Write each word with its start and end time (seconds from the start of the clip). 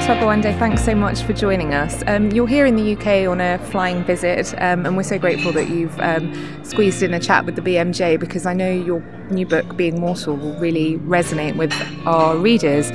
Atul 0.00 0.18
Gawande, 0.18 0.58
thanks 0.58 0.82
so 0.82 0.94
much 0.94 1.20
for 1.24 1.34
joining 1.34 1.74
us. 1.74 2.02
Um, 2.06 2.30
you're 2.32 2.46
here 2.46 2.64
in 2.64 2.74
the 2.74 2.94
UK 2.96 3.28
on 3.30 3.38
a 3.38 3.58
flying 3.58 4.02
visit, 4.02 4.54
um, 4.54 4.86
and 4.86 4.96
we're 4.96 5.02
so 5.02 5.18
grateful 5.18 5.52
that 5.52 5.68
you've 5.68 6.00
um, 6.00 6.64
squeezed 6.64 7.02
in 7.02 7.12
a 7.12 7.20
chat 7.20 7.44
with 7.44 7.54
the 7.54 7.60
BMJ 7.60 8.18
because 8.18 8.46
I 8.46 8.54
know 8.54 8.70
your 8.70 9.00
new 9.30 9.44
book, 9.44 9.76
Being 9.76 10.00
Mortal, 10.00 10.36
will 10.36 10.54
really 10.54 10.96
resonate 11.00 11.54
with 11.56 11.74
our 12.06 12.34
readers. 12.34 12.90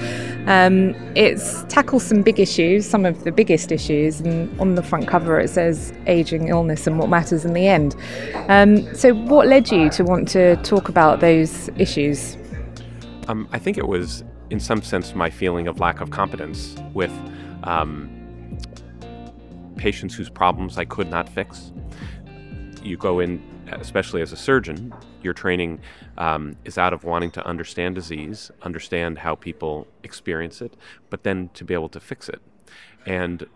Um, 0.47 0.95
it 1.15 1.39
tackles 1.69 2.03
some 2.03 2.23
big 2.23 2.39
issues, 2.39 2.87
some 2.87 3.05
of 3.05 3.23
the 3.23 3.31
biggest 3.31 3.71
issues, 3.71 4.19
and 4.19 4.59
on 4.59 4.73
the 4.73 4.83
front 4.83 5.07
cover 5.07 5.39
it 5.39 5.51
says 5.51 5.93
aging, 6.07 6.47
illness, 6.47 6.87
and 6.87 6.97
what 6.97 7.07
matters 7.07 7.45
in 7.45 7.53
the 7.53 7.67
end. 7.67 7.95
Um, 8.49 8.95
so, 8.95 9.13
what 9.13 9.45
led 9.47 9.71
you 9.71 9.91
to 9.91 10.03
want 10.03 10.27
to 10.29 10.55
talk 10.63 10.89
about 10.89 11.19
those 11.19 11.69
issues? 11.77 12.35
Um, 13.27 13.47
I 13.51 13.59
think 13.59 13.77
it 13.77 13.87
was 13.87 14.23
in 14.49 14.59
some 14.59 14.81
sense, 14.81 15.15
my 15.15 15.29
feeling 15.29 15.67
of 15.67 15.79
lack 15.79 16.01
of 16.01 16.09
competence 16.11 16.75
with 16.93 17.11
um, 17.63 18.09
patients 19.75 20.15
whose 20.15 20.29
problems 20.29 20.77
I 20.77 20.85
could 20.85 21.09
not 21.09 21.27
fix. 21.27 21.71
You 22.83 22.97
go 22.97 23.19
in, 23.19 23.41
especially 23.67 24.21
as 24.21 24.31
a 24.31 24.37
surgeon, 24.37 24.93
your 25.23 25.33
training 25.33 25.79
um, 26.17 26.55
is 26.65 26.77
out 26.77 26.93
of 26.93 27.03
wanting 27.03 27.31
to 27.31 27.45
understand 27.45 27.95
disease, 27.95 28.51
understand 28.61 29.17
how 29.17 29.35
people 29.35 29.87
experience 30.03 30.61
it, 30.61 30.75
but 31.09 31.23
then 31.23 31.49
to 31.55 31.63
be 31.63 31.73
able 31.73 31.89
to 31.89 31.99
fix 31.99 32.29
it. 32.29 32.41
And 33.05 33.47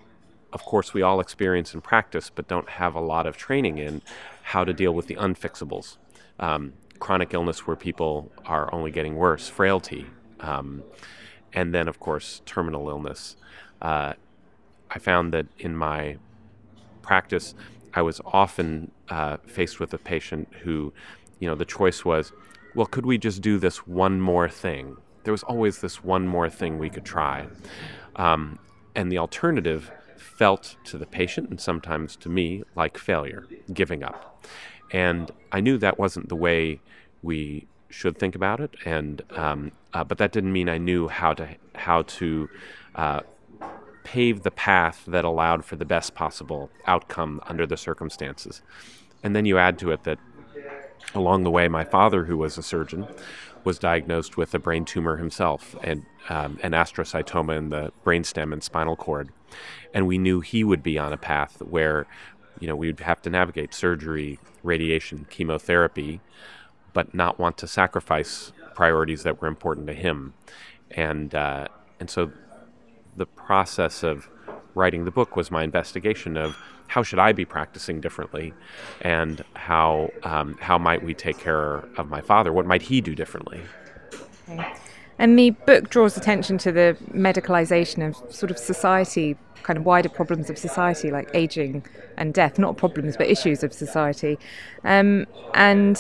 of 0.51 0.63
course, 0.63 0.93
we 0.93 1.03
all 1.03 1.19
experience 1.19 1.75
in 1.75 1.81
practice, 1.81 2.31
but 2.33 2.47
don't 2.47 2.69
have 2.69 2.95
a 2.95 2.99
lot 2.99 3.27
of 3.27 3.37
training 3.37 3.77
in 3.77 4.01
how 4.41 4.63
to 4.63 4.73
deal 4.73 4.93
with 4.93 5.05
the 5.05 5.15
unfixables. 5.15 5.97
Um, 6.39 6.73
chronic 6.97 7.33
illness 7.33 7.67
where 7.67 7.75
people 7.75 8.31
are 8.45 8.73
only 8.73 8.91
getting 8.91 9.15
worse, 9.15 9.47
frailty, 9.47 10.07
um, 10.39 10.83
and 11.53 11.73
then, 11.73 11.87
of 11.87 11.99
course, 11.99 12.41
terminal 12.45 12.89
illness. 12.89 13.35
Uh, 13.81 14.13
I 14.91 14.99
found 14.99 15.33
that 15.33 15.47
in 15.57 15.75
my 15.75 16.17
practice, 17.01 17.55
I 17.93 18.01
was 18.01 18.21
often 18.25 18.91
uh, 19.09 19.37
faced 19.45 19.79
with 19.79 19.93
a 19.93 19.97
patient 19.97 20.47
who, 20.61 20.93
you 21.39 21.47
know, 21.49 21.55
the 21.55 21.65
choice 21.65 22.05
was, 22.05 22.31
well, 22.75 22.85
could 22.85 23.05
we 23.05 23.17
just 23.17 23.41
do 23.41 23.57
this 23.57 23.87
one 23.87 24.21
more 24.21 24.47
thing? 24.47 24.97
There 25.23 25.31
was 25.31 25.43
always 25.43 25.79
this 25.81 26.03
one 26.03 26.27
more 26.27 26.49
thing 26.49 26.77
we 26.77 26.89
could 26.89 27.05
try. 27.05 27.47
Um, 28.15 28.59
and 28.95 29.11
the 29.11 29.17
alternative 29.17 29.91
felt 30.17 30.75
to 30.85 30.97
the 30.97 31.05
patient 31.05 31.49
and 31.49 31.59
sometimes 31.59 32.15
to 32.17 32.29
me 32.29 32.63
like 32.75 32.97
failure, 32.97 33.47
giving 33.73 34.03
up. 34.03 34.45
And 34.91 35.31
I 35.51 35.61
knew 35.61 35.77
that 35.77 35.99
wasn't 35.99 36.29
the 36.29 36.35
way 36.35 36.81
we 37.21 37.67
should 37.89 38.17
think 38.17 38.35
about 38.35 38.59
it, 38.59 38.75
and 38.85 39.21
um, 39.31 39.71
uh, 39.93 40.03
but 40.03 40.17
that 40.17 40.31
didn't 40.31 40.53
mean 40.53 40.69
I 40.69 40.77
knew 40.77 41.07
how 41.07 41.33
to 41.33 41.47
how 41.75 42.03
to 42.03 42.49
uh, 42.95 43.21
pave 44.03 44.43
the 44.43 44.51
path 44.51 45.03
that 45.07 45.25
allowed 45.25 45.65
for 45.65 45.75
the 45.75 45.85
best 45.85 46.15
possible 46.15 46.69
outcome 46.87 47.41
under 47.47 47.65
the 47.65 47.77
circumstances. 47.77 48.61
And 49.23 49.35
then 49.35 49.45
you 49.45 49.57
add 49.57 49.77
to 49.79 49.91
it 49.91 50.03
that 50.03 50.19
along 51.13 51.43
the 51.43 51.51
way, 51.51 51.67
my 51.67 51.83
father, 51.83 52.25
who 52.25 52.37
was 52.37 52.57
a 52.57 52.63
surgeon, 52.63 53.07
was 53.63 53.79
diagnosed 53.79 54.37
with 54.37 54.53
a 54.53 54.59
brain 54.59 54.85
tumor 54.85 55.17
himself 55.17 55.75
and 55.83 56.05
um, 56.29 56.59
an 56.63 56.71
astrocytoma 56.71 57.57
in 57.57 57.69
the 57.69 57.91
brainstem 58.05 58.53
and 58.53 58.63
spinal 58.63 58.95
cord, 58.95 59.29
and 59.93 60.07
we 60.07 60.17
knew 60.17 60.39
he 60.39 60.63
would 60.63 60.83
be 60.83 60.97
on 60.97 61.13
a 61.13 61.17
path 61.17 61.61
where. 61.61 62.05
You 62.61 62.67
know, 62.67 62.75
we'd 62.75 62.99
have 62.99 63.21
to 63.21 63.29
navigate 63.29 63.73
surgery, 63.73 64.37
radiation, 64.63 65.25
chemotherapy, 65.29 66.19
but 66.91 67.13
not 67.13 67.39
want 67.39 67.57
to 67.59 67.67
sacrifice 67.67 68.51
priorities 68.81 69.21
that 69.23 69.35
were 69.41 69.49
important 69.55 69.85
to 69.87 69.93
him. 69.93 70.33
And, 70.91 71.29
uh, 71.35 71.67
and 71.99 72.09
so 72.09 72.31
the 73.21 73.25
process 73.25 74.03
of 74.03 74.29
writing 74.73 75.01
the 75.03 75.11
book 75.19 75.35
was 75.35 75.51
my 75.51 75.63
investigation 75.69 76.37
of 76.37 76.55
how 76.87 77.03
should 77.03 77.19
I 77.19 77.33
be 77.33 77.45
practicing 77.45 77.99
differently, 78.01 78.47
and 79.01 79.43
how 79.53 79.89
um, 80.23 80.57
how 80.67 80.77
might 80.89 81.01
we 81.03 81.13
take 81.13 81.37
care 81.37 81.71
of 81.99 82.05
my 82.15 82.21
father? 82.31 82.49
What 82.57 82.65
might 82.65 82.83
he 82.91 82.97
do 83.09 83.13
differently? 83.23 83.61
Okay. 84.49 84.73
And 85.21 85.37
the 85.37 85.49
book 85.69 85.83
draws 85.89 86.17
attention 86.21 86.57
to 86.65 86.71
the 86.71 86.97
medicalization 87.27 87.99
of 88.07 88.13
sort 88.33 88.49
of 88.49 88.57
society, 88.57 89.35
kind 89.67 89.77
of 89.77 89.85
wider 89.85 90.09
problems 90.09 90.49
of 90.49 90.57
society 90.57 91.11
like 91.17 91.29
aging 91.43 91.85
and 92.17 92.33
death, 92.33 92.57
not 92.57 92.77
problems 92.77 93.17
but 93.17 93.27
issues 93.27 93.59
of 93.65 93.71
society. 93.85 94.39
Um, 94.83 95.27
and 95.53 95.95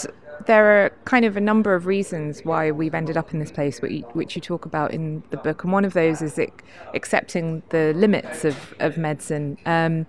there 0.45 0.85
are 0.85 0.89
kind 1.05 1.25
of 1.25 1.37
a 1.37 1.41
number 1.41 1.75
of 1.75 1.85
reasons 1.85 2.41
why 2.43 2.71
we've 2.71 2.93
ended 2.93 3.17
up 3.17 3.33
in 3.33 3.39
this 3.39 3.51
place, 3.51 3.81
which 3.81 4.35
you, 4.35 4.41
talk 4.41 4.65
about 4.65 4.91
in 4.93 5.23
the 5.29 5.37
book. 5.37 5.63
And 5.63 5.73
one 5.73 5.85
of 5.85 5.93
those 5.93 6.21
is 6.21 6.39
accepting 6.93 7.61
the 7.69 7.93
limits 7.95 8.45
of, 8.45 8.73
of 8.79 8.97
medicine 8.97 9.57
um, 9.65 10.05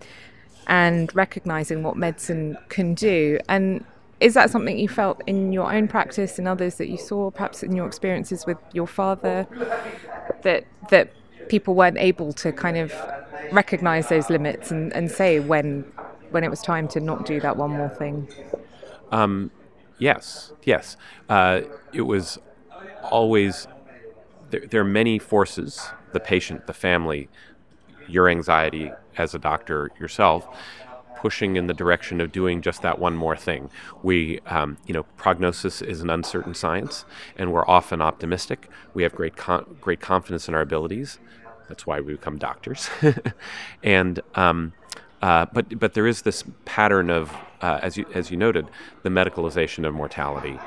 and 0.67 1.15
recognizing 1.15 1.83
what 1.83 1.97
medicine 1.97 2.57
can 2.69 2.95
do. 2.95 3.39
And 3.49 3.85
is 4.21 4.35
that 4.35 4.51
something 4.51 4.79
you 4.79 4.89
felt 4.89 5.21
in 5.27 5.53
your 5.53 5.73
own 5.73 5.89
practice 5.89 6.39
and 6.39 6.47
others 6.47 6.77
that 6.77 6.89
you 6.89 6.99
saw, 6.99 7.31
perhaps 7.31 7.63
in 7.63 7.75
your 7.75 7.87
experiences 7.87 8.47
with 8.47 8.59
your 8.73 8.87
father, 8.87 9.47
that 10.43 10.65
that 10.91 11.13
people 11.49 11.75
weren't 11.75 11.99
able 11.99 12.33
to 12.33 12.53
kind 12.53 12.77
of 12.77 12.95
recognize 13.51 14.09
those 14.09 14.31
limits 14.31 14.71
and, 14.71 14.93
and 14.93 15.11
say 15.11 15.41
when 15.41 15.83
when 16.31 16.45
it 16.45 16.51
was 16.51 16.61
time 16.61 16.87
to 16.87 17.01
not 17.01 17.27
do 17.27 17.41
that 17.41 17.57
one 17.57 17.71
more 17.71 17.89
thing? 17.89 18.29
Um, 19.11 19.51
Yes, 20.01 20.53
yes. 20.65 20.97
Uh, 21.29 21.61
it 21.93 22.03
was 22.03 22.39
always, 23.03 23.69
there, 24.51 24.67
there, 24.67 24.81
are 24.81 24.85
many 24.85 25.19
forces 25.19 25.91
the 26.13 26.21
patient, 26.21 26.67
the 26.67 26.73
family, 26.73 27.29
your 28.09 28.29
anxiety 28.29 28.91
as 29.17 29.35
a 29.35 29.39
doctor 29.39 29.91
yourself 30.01 30.49
pushing 31.21 31.57
in 31.57 31.67
the 31.67 31.75
direction 31.75 32.19
of 32.19 32.33
doing 32.33 32.63
just 32.63 32.81
that 32.81 32.99
one 32.99 33.15
more 33.15 33.37
thing. 33.37 33.71
We, 34.03 34.41
um, 34.47 34.79
you 34.87 34.95
know, 34.95 35.03
prognosis 35.19 35.83
is 35.83 36.01
an 36.01 36.09
uncertain 36.09 36.55
science, 36.55 37.05
and 37.37 37.53
we're 37.53 37.69
often 37.69 38.01
optimistic. 38.01 38.71
We 38.95 39.03
have 39.03 39.15
great, 39.15 39.35
great 39.83 40.01
confidence 40.01 40.49
in 40.49 40.55
our 40.55 40.63
abilities. 40.63 41.19
That's 41.69 41.87
why 41.87 42.01
we 42.01 42.15
become 42.15 42.39
doctors. 42.39 42.89
and 43.83 44.21
um, 44.35 44.73
uh, 45.23 45.47
but 45.53 45.79
but 45.79 45.95
there 45.95 46.07
is 46.07 46.23
this 46.23 46.45
pattern 46.65 47.11
of, 47.11 47.33
uh, 47.61 47.79
as 47.83 47.97
you 47.97 48.07
as 48.15 48.31
you 48.31 48.37
noted, 48.37 48.67
the 49.03 49.11
medicalization 49.11 49.87
of 49.87 49.95
mortality. 49.95 50.59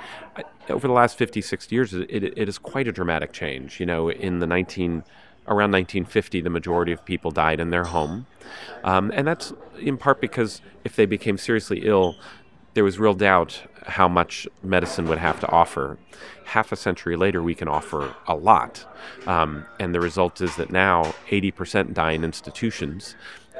over 0.69 0.87
the 0.87 0.93
last 0.93 1.17
50, 1.17 1.41
60 1.41 1.75
years, 1.75 1.93
it, 1.93 2.07
it 2.09 2.49
is 2.49 2.57
quite 2.57 2.87
a 2.87 2.91
dramatic 2.91 3.33
change. 3.33 3.79
You 3.79 3.85
know, 3.85 4.09
in 4.09 4.39
the 4.39 4.47
19 4.47 5.03
around 5.47 5.71
1950, 5.71 6.41
the 6.41 6.49
majority 6.49 6.91
of 6.91 7.03
people 7.03 7.31
died 7.31 7.59
in 7.59 7.69
their 7.69 7.85
home, 7.85 8.27
um, 8.83 9.11
and 9.13 9.27
that's 9.27 9.53
in 9.79 9.97
part 9.97 10.21
because 10.21 10.61
if 10.83 10.95
they 10.95 11.05
became 11.05 11.37
seriously 11.37 11.81
ill, 11.83 12.15
there 12.75 12.83
was 12.83 12.99
real 12.99 13.13
doubt 13.13 13.63
how 13.85 14.07
much 14.07 14.47
medicine 14.61 15.07
would 15.07 15.17
have 15.17 15.39
to 15.39 15.49
offer. 15.49 15.97
Half 16.45 16.71
a 16.71 16.75
century 16.75 17.15
later, 17.15 17.41
we 17.41 17.55
can 17.55 17.67
offer 17.67 18.15
a 18.27 18.35
lot. 18.35 18.85
Um, 19.27 19.65
and 19.79 19.93
the 19.93 19.99
result 19.99 20.41
is 20.41 20.55
that 20.55 20.71
now 20.71 21.13
80% 21.29 21.93
die 21.93 22.11
in 22.11 22.23
institutions 22.23 23.15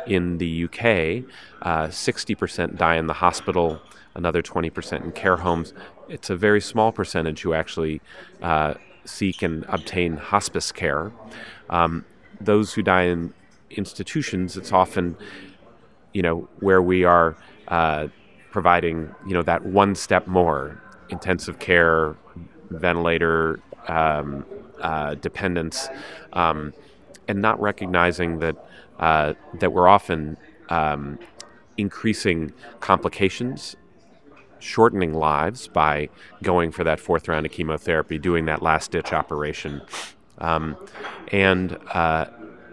in 0.07 0.37
the 0.37 0.65
UK, 0.65 1.23
uh, 1.61 1.87
60% 1.87 2.77
die 2.77 2.95
in 2.95 3.07
the 3.07 3.13
hospital, 3.13 3.81
another 4.15 4.41
20% 4.41 5.03
in 5.03 5.11
care 5.11 5.37
homes. 5.37 5.73
It's 6.09 6.29
a 6.29 6.35
very 6.35 6.61
small 6.61 6.91
percentage 6.91 7.41
who 7.41 7.53
actually 7.53 8.01
uh, 8.41 8.75
seek 9.05 9.41
and 9.41 9.65
obtain 9.67 10.17
hospice 10.17 10.71
care. 10.71 11.11
Um, 11.69 12.05
those 12.39 12.73
who 12.73 12.81
die 12.81 13.03
in 13.03 13.33
institutions, 13.69 14.57
it's 14.57 14.71
often, 14.71 15.17
you 16.13 16.21
know, 16.21 16.47
where 16.59 16.81
we 16.81 17.03
are 17.03 17.35
uh, 17.67 18.07
providing, 18.51 19.13
you 19.25 19.33
know, 19.33 19.43
that 19.43 19.65
one 19.65 19.95
step 19.95 20.27
more 20.27 20.81
intensive 21.09 21.59
care, 21.59 22.15
ventilator 22.69 23.59
um, 23.87 24.45
uh, 24.81 25.15
dependence, 25.15 25.87
um, 26.33 26.73
and 27.27 27.41
not 27.41 27.59
recognizing 27.61 28.39
that 28.39 28.55
uh, 28.99 29.33
that 29.59 29.71
we're 29.73 29.87
often 29.87 30.37
um, 30.69 31.19
increasing 31.77 32.53
complications, 32.79 33.75
shortening 34.59 35.13
lives 35.13 35.67
by 35.67 36.09
going 36.41 36.71
for 36.71 36.83
that 36.83 36.99
fourth 36.99 37.27
round 37.27 37.45
of 37.45 37.51
chemotherapy, 37.51 38.17
doing 38.17 38.45
that 38.45 38.61
last 38.61 38.91
ditch 38.91 39.11
operation, 39.13 39.81
um, 40.37 40.77
and 41.31 41.77
uh, 41.93 42.25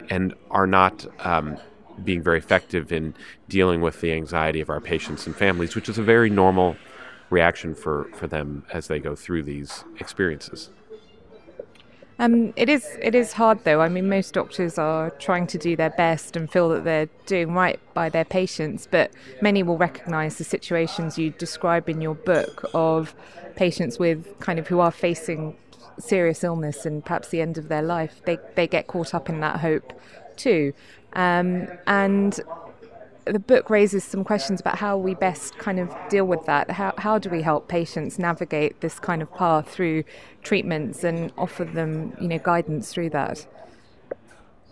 and 0.08 0.34
are 0.50 0.66
not 0.66 1.06
um, 1.24 1.56
being 2.04 2.22
very 2.22 2.38
effective 2.38 2.92
in 2.92 3.14
dealing 3.48 3.80
with 3.80 4.00
the 4.00 4.12
anxiety 4.12 4.60
of 4.60 4.70
our 4.70 4.80
patients 4.80 5.26
and 5.26 5.36
families, 5.36 5.74
which 5.74 5.88
is 5.88 5.98
a 5.98 6.02
very 6.02 6.30
normal 6.30 6.76
reaction 7.30 7.74
for, 7.74 8.10
for 8.14 8.26
them 8.26 8.64
as 8.72 8.88
they 8.88 8.98
go 8.98 9.14
through 9.14 9.42
these 9.42 9.84
experiences. 10.00 10.70
Um, 12.20 12.52
it 12.54 12.68
is 12.68 12.86
it 13.00 13.14
is 13.14 13.32
hard 13.32 13.64
though. 13.64 13.80
I 13.80 13.88
mean, 13.88 14.10
most 14.10 14.34
doctors 14.34 14.76
are 14.76 15.08
trying 15.08 15.46
to 15.48 15.58
do 15.58 15.74
their 15.74 15.88
best 15.88 16.36
and 16.36 16.52
feel 16.52 16.68
that 16.68 16.84
they're 16.84 17.08
doing 17.24 17.54
right 17.54 17.80
by 17.94 18.10
their 18.10 18.26
patients, 18.26 18.86
but 18.88 19.10
many 19.40 19.62
will 19.62 19.78
recognise 19.78 20.36
the 20.36 20.44
situations 20.44 21.16
you 21.16 21.30
describe 21.30 21.88
in 21.88 22.02
your 22.02 22.14
book 22.14 22.68
of 22.74 23.14
patients 23.56 23.98
with 23.98 24.38
kind 24.38 24.58
of 24.58 24.68
who 24.68 24.80
are 24.80 24.90
facing 24.90 25.56
serious 25.98 26.44
illness 26.44 26.84
and 26.84 27.02
perhaps 27.06 27.28
the 27.28 27.40
end 27.40 27.56
of 27.56 27.68
their 27.68 27.82
life, 27.82 28.20
they, 28.26 28.38
they 28.54 28.66
get 28.66 28.86
caught 28.86 29.14
up 29.14 29.30
in 29.30 29.40
that 29.40 29.60
hope 29.60 29.92
too. 30.36 30.74
Um, 31.14 31.68
and 31.86 32.38
the 33.32 33.38
book 33.38 33.70
raises 33.70 34.04
some 34.04 34.24
questions 34.24 34.60
about 34.60 34.78
how 34.78 34.96
we 34.96 35.14
best 35.14 35.56
kind 35.58 35.78
of 35.78 35.94
deal 36.08 36.24
with 36.24 36.44
that. 36.46 36.70
How, 36.70 36.94
how 36.98 37.18
do 37.18 37.30
we 37.30 37.42
help 37.42 37.68
patients 37.68 38.18
navigate 38.18 38.80
this 38.80 38.98
kind 38.98 39.22
of 39.22 39.32
path 39.34 39.68
through 39.68 40.04
treatments 40.42 41.04
and 41.04 41.32
offer 41.36 41.64
them, 41.64 42.16
you 42.20 42.28
know, 42.28 42.38
guidance 42.38 42.92
through 42.92 43.10
that? 43.10 43.46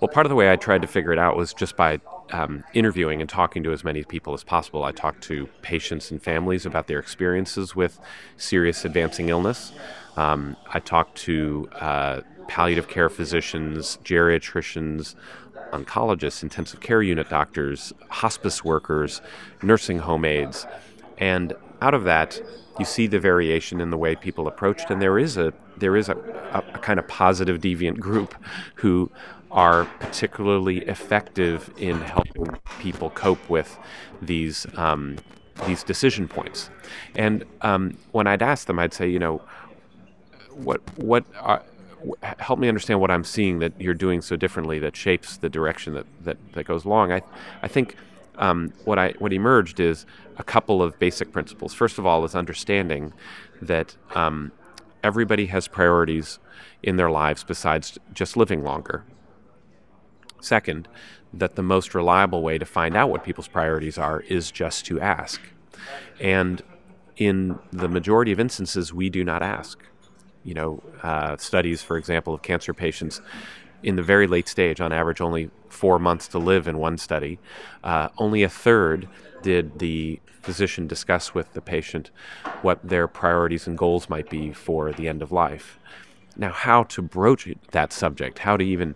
Well, 0.01 0.09
part 0.09 0.27
of 0.27 0.31
the 0.31 0.37
way 0.37 0.51
I 0.51 0.57
tried 0.57 0.83
to 0.83 0.89
figure 0.89 1.13
it 1.13 1.19
out 1.19 1.37
was 1.37 1.53
just 1.53 1.77
by 1.77 2.01
um, 2.31 2.63
interviewing 2.73 3.21
and 3.21 3.29
talking 3.29 3.63
to 3.65 3.73
as 3.73 3.83
many 3.83 4.05
people 4.05 4.35
as 4.35 4.45
possible. 4.45 4.85
I 4.85 4.93
talked 4.93 5.23
to 5.25 5.49
patients 5.63 6.11
and 6.11 6.23
families 6.23 6.65
about 6.65 6.87
their 6.87 6.99
experiences 6.99 7.75
with 7.75 7.99
serious 8.37 8.85
advancing 8.85 9.29
illness. 9.29 9.73
Um, 10.17 10.57
I 10.73 10.79
talked 10.81 11.17
to 11.23 11.69
uh, 11.75 12.21
palliative 12.49 12.89
care 12.89 13.09
physicians, 13.09 13.99
geriatricians, 14.05 15.15
oncologists, 15.73 16.43
intensive 16.43 16.81
care 16.81 17.03
unit 17.03 17.29
doctors, 17.29 17.93
hospice 18.11 18.65
workers, 18.65 19.21
nursing 19.63 19.99
home 19.99 20.25
aides. 20.25 20.67
And 21.19 21.55
out 21.81 21.95
of 21.95 22.05
that, 22.05 22.41
you 22.79 22.85
see 22.85 23.07
the 23.07 23.19
variation 23.19 23.81
in 23.81 23.91
the 23.91 23.97
way 23.97 24.15
people 24.15 24.47
approached, 24.47 24.91
and 24.91 25.03
there 25.03 25.19
is 25.19 25.37
a 25.37 25.53
there 25.77 25.97
is 25.97 26.09
a, 26.09 26.17
a, 26.53 26.63
a 26.75 26.79
kind 26.79 26.99
of 26.99 27.07
positive 27.07 27.61
deviant 27.61 27.99
group 27.99 28.35
who 28.77 29.11
are 29.51 29.85
particularly 30.01 30.79
effective 30.87 31.73
in 31.79 32.01
helping 32.01 32.47
people 32.81 33.11
cope 33.11 33.49
with 33.49 33.79
these 34.21 34.67
um, 34.77 35.17
these 35.67 35.83
decision 35.83 36.29
points. 36.29 36.71
And 37.17 37.45
um, 37.63 37.97
when 38.13 38.27
I'd 38.27 38.43
ask 38.43 38.67
them, 38.67 38.79
I'd 38.79 38.95
say, 38.95 39.09
you 39.09 39.19
know, 39.19 39.43
what 40.53 40.81
what 40.99 41.25
are, 41.41 41.63
help 42.39 42.59
me 42.59 42.69
understand 42.69 43.01
what 43.01 43.11
I'm 43.11 43.25
seeing 43.25 43.59
that 43.59 43.73
you're 43.81 43.95
doing 43.95 44.23
so 44.23 44.37
differently 44.37 44.79
that 44.79 44.97
shapes 44.97 45.37
the 45.37 45.49
direction 45.49 45.95
that 45.95 46.07
that, 46.25 46.37
that 46.53 46.65
goes 46.65 46.85
along. 46.85 47.13
I 47.13 47.23
I 47.63 47.69
think. 47.69 47.97
Um, 48.41 48.73
what 48.85 49.01
I 49.01 49.15
what 49.19 49.33
emerged 49.33 49.81
is 49.81 50.07
a 50.37 50.45
couple 50.45 50.81
of 50.81 50.97
basic 51.01 51.33
principles. 51.33 51.75
First 51.75 51.99
of 51.99 52.07
all, 52.07 52.25
is 52.25 52.37
understanding 52.37 53.13
that 53.61 53.97
um, 54.15 54.53
everybody 55.03 55.47
has 55.47 55.67
priorities 55.67 56.39
in 56.83 56.97
their 56.97 57.11
lives 57.11 57.45
besides 57.45 57.99
just 58.15 58.37
living 58.37 58.63
longer. 58.63 59.05
Second, 60.41 60.89
that 61.33 61.57
the 61.57 61.63
most 61.63 61.95
reliable 61.95 62.43
way 62.43 62.59
to 62.59 62.65
find 62.65 62.97
out 62.97 63.11
what 63.11 63.25
people's 63.25 63.49
priorities 63.49 63.99
are 63.99 64.21
is 64.21 64.51
just 64.51 64.87
to 64.87 65.01
ask. 65.01 65.41
And 66.21 66.63
in 67.17 67.59
the 67.73 67.89
majority 67.89 68.33
of 68.33 68.41
instances, 68.41 68.95
we 68.95 69.11
do 69.11 69.25
not 69.25 69.43
ask. 69.43 69.79
You 70.45 70.55
know, 70.55 70.83
uh, 71.03 71.37
studies, 71.37 71.83
for 71.83 71.97
example, 71.97 72.35
of 72.35 72.43
cancer 72.43 72.73
patients 72.73 73.21
in 73.83 73.97
the 73.97 74.03
very 74.03 74.27
late 74.27 74.49
stage, 74.49 74.81
on 74.81 74.93
average, 74.93 75.21
only 75.21 75.51
four 75.69 75.99
months 75.99 76.29
to 76.29 76.39
live 76.39 76.67
in 76.67 76.79
one 76.79 76.99
study, 76.99 77.39
uh, 77.85 78.09
only 78.19 78.43
a 78.43 78.49
third 78.49 79.09
did 79.43 79.79
the 79.79 80.21
physician 80.43 80.87
discuss 80.87 81.35
with 81.35 81.53
the 81.53 81.61
patient 81.61 82.11
what 82.63 82.81
their 82.83 83.07
priorities 83.07 83.67
and 83.67 83.77
goals 83.77 84.09
might 84.09 84.29
be 84.31 84.53
for 84.53 84.93
the 84.93 85.07
end 85.07 85.23
of 85.23 85.31
life. 85.31 85.79
Now, 86.37 86.51
how 86.51 86.85
to 86.85 87.03
broach 87.03 87.49
that 87.73 87.93
subject, 87.93 88.41
how 88.41 88.57
to 88.57 88.65
even 88.65 88.95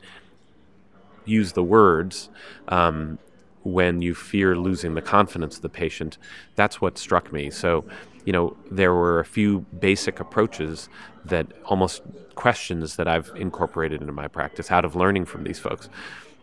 use 1.25 1.53
the 1.53 1.63
words 1.63 2.29
um, 2.69 3.19
when 3.63 4.03
you 4.03 4.15
fear 4.15 4.57
losing 4.57 4.95
the 4.95 5.03
confidence 5.03 5.57
of 5.57 5.63
the 5.63 5.69
patient. 5.69 6.19
That's 6.57 6.81
what 6.81 6.99
struck 6.99 7.33
me. 7.33 7.51
So, 7.51 7.85
you 8.25 8.33
know, 8.33 8.57
there 8.71 8.95
were 8.95 9.21
a 9.21 9.25
few 9.25 9.61
basic 9.79 10.21
approaches 10.21 10.89
that 11.25 11.47
almost 11.65 12.03
questions 12.35 12.97
that 12.97 13.09
I've 13.09 13.31
incorporated 13.37 14.01
into 14.01 14.13
my 14.13 14.29
practice 14.29 14.71
out 14.71 14.85
of 14.85 14.97
learning 14.97 15.27
from 15.27 15.45
these 15.45 15.59
folks. 15.59 15.89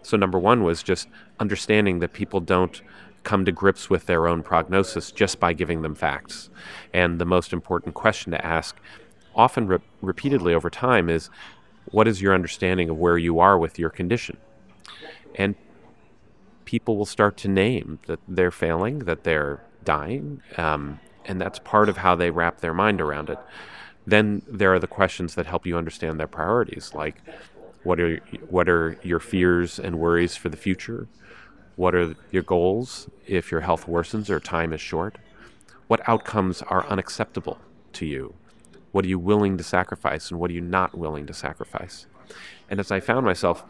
So, 0.01 0.17
number 0.17 0.39
one 0.39 0.63
was 0.63 0.83
just 0.83 1.07
understanding 1.39 1.99
that 1.99 2.13
people 2.13 2.39
don't 2.39 2.81
come 3.23 3.43
to 3.45 3.51
grips 3.51 3.89
with 3.89 4.05
their 4.05 4.27
own 4.27 4.43
prognosis 4.43 5.11
just 5.11 5.39
by 5.39 5.51
giving 5.53 5.81
them 5.81 5.95
facts. 5.95 6.49
And 6.93 7.19
the 7.19 7.25
most 7.25 7.51
important 7.51 7.95
question 7.95 8.31
to 8.31 8.45
ask, 8.45 8.77
often 9.35 9.67
re- 9.67 9.79
repeatedly 10.01 10.53
over 10.53 10.69
time, 10.69 11.09
is 11.09 11.29
what 11.91 12.07
is 12.07 12.21
your 12.21 12.33
understanding 12.33 12.89
of 12.89 12.97
where 12.97 13.17
you 13.17 13.39
are 13.39 13.57
with 13.57 13.77
your 13.77 13.89
condition? 13.89 14.37
and 15.35 15.55
people 16.65 16.97
will 16.97 17.05
start 17.05 17.37
to 17.37 17.47
name 17.47 17.99
that 18.05 18.19
they're 18.27 18.51
failing, 18.51 18.99
that 18.99 19.23
they're 19.23 19.63
dying, 19.83 20.41
um, 20.57 20.99
and 21.25 21.39
that's 21.39 21.59
part 21.59 21.89
of 21.89 21.97
how 21.97 22.15
they 22.15 22.31
wrap 22.31 22.61
their 22.61 22.73
mind 22.73 23.01
around 23.01 23.29
it. 23.29 23.39
Then 24.05 24.41
there 24.47 24.73
are 24.73 24.79
the 24.79 24.87
questions 24.87 25.35
that 25.35 25.45
help 25.45 25.65
you 25.65 25.77
understand 25.77 26.19
their 26.19 26.27
priorities, 26.27 26.93
like 26.93 27.21
what 27.83 27.99
are 27.99 28.17
what 28.49 28.67
are 28.67 28.97
your 29.03 29.19
fears 29.19 29.79
and 29.79 29.99
worries 29.99 30.35
for 30.35 30.49
the 30.49 30.57
future? 30.57 31.07
What 31.75 31.95
are 31.95 32.15
your 32.31 32.43
goals 32.43 33.09
if 33.25 33.51
your 33.51 33.61
health 33.61 33.85
worsens 33.85 34.29
or 34.29 34.39
time 34.39 34.73
is 34.73 34.81
short? 34.81 35.17
What 35.87 36.07
outcomes 36.07 36.61
are 36.63 36.85
unacceptable 36.87 37.57
to 37.93 38.05
you? 38.05 38.33
What 38.91 39.05
are 39.05 39.07
you 39.07 39.19
willing 39.19 39.57
to 39.57 39.63
sacrifice 39.63 40.29
and 40.29 40.39
what 40.39 40.51
are 40.51 40.53
you 40.53 40.61
not 40.61 40.97
willing 40.97 41.25
to 41.27 41.33
sacrifice? 41.33 42.05
And 42.69 42.79
as 42.79 42.91
I 42.91 42.99
found 42.99 43.25
myself 43.25 43.63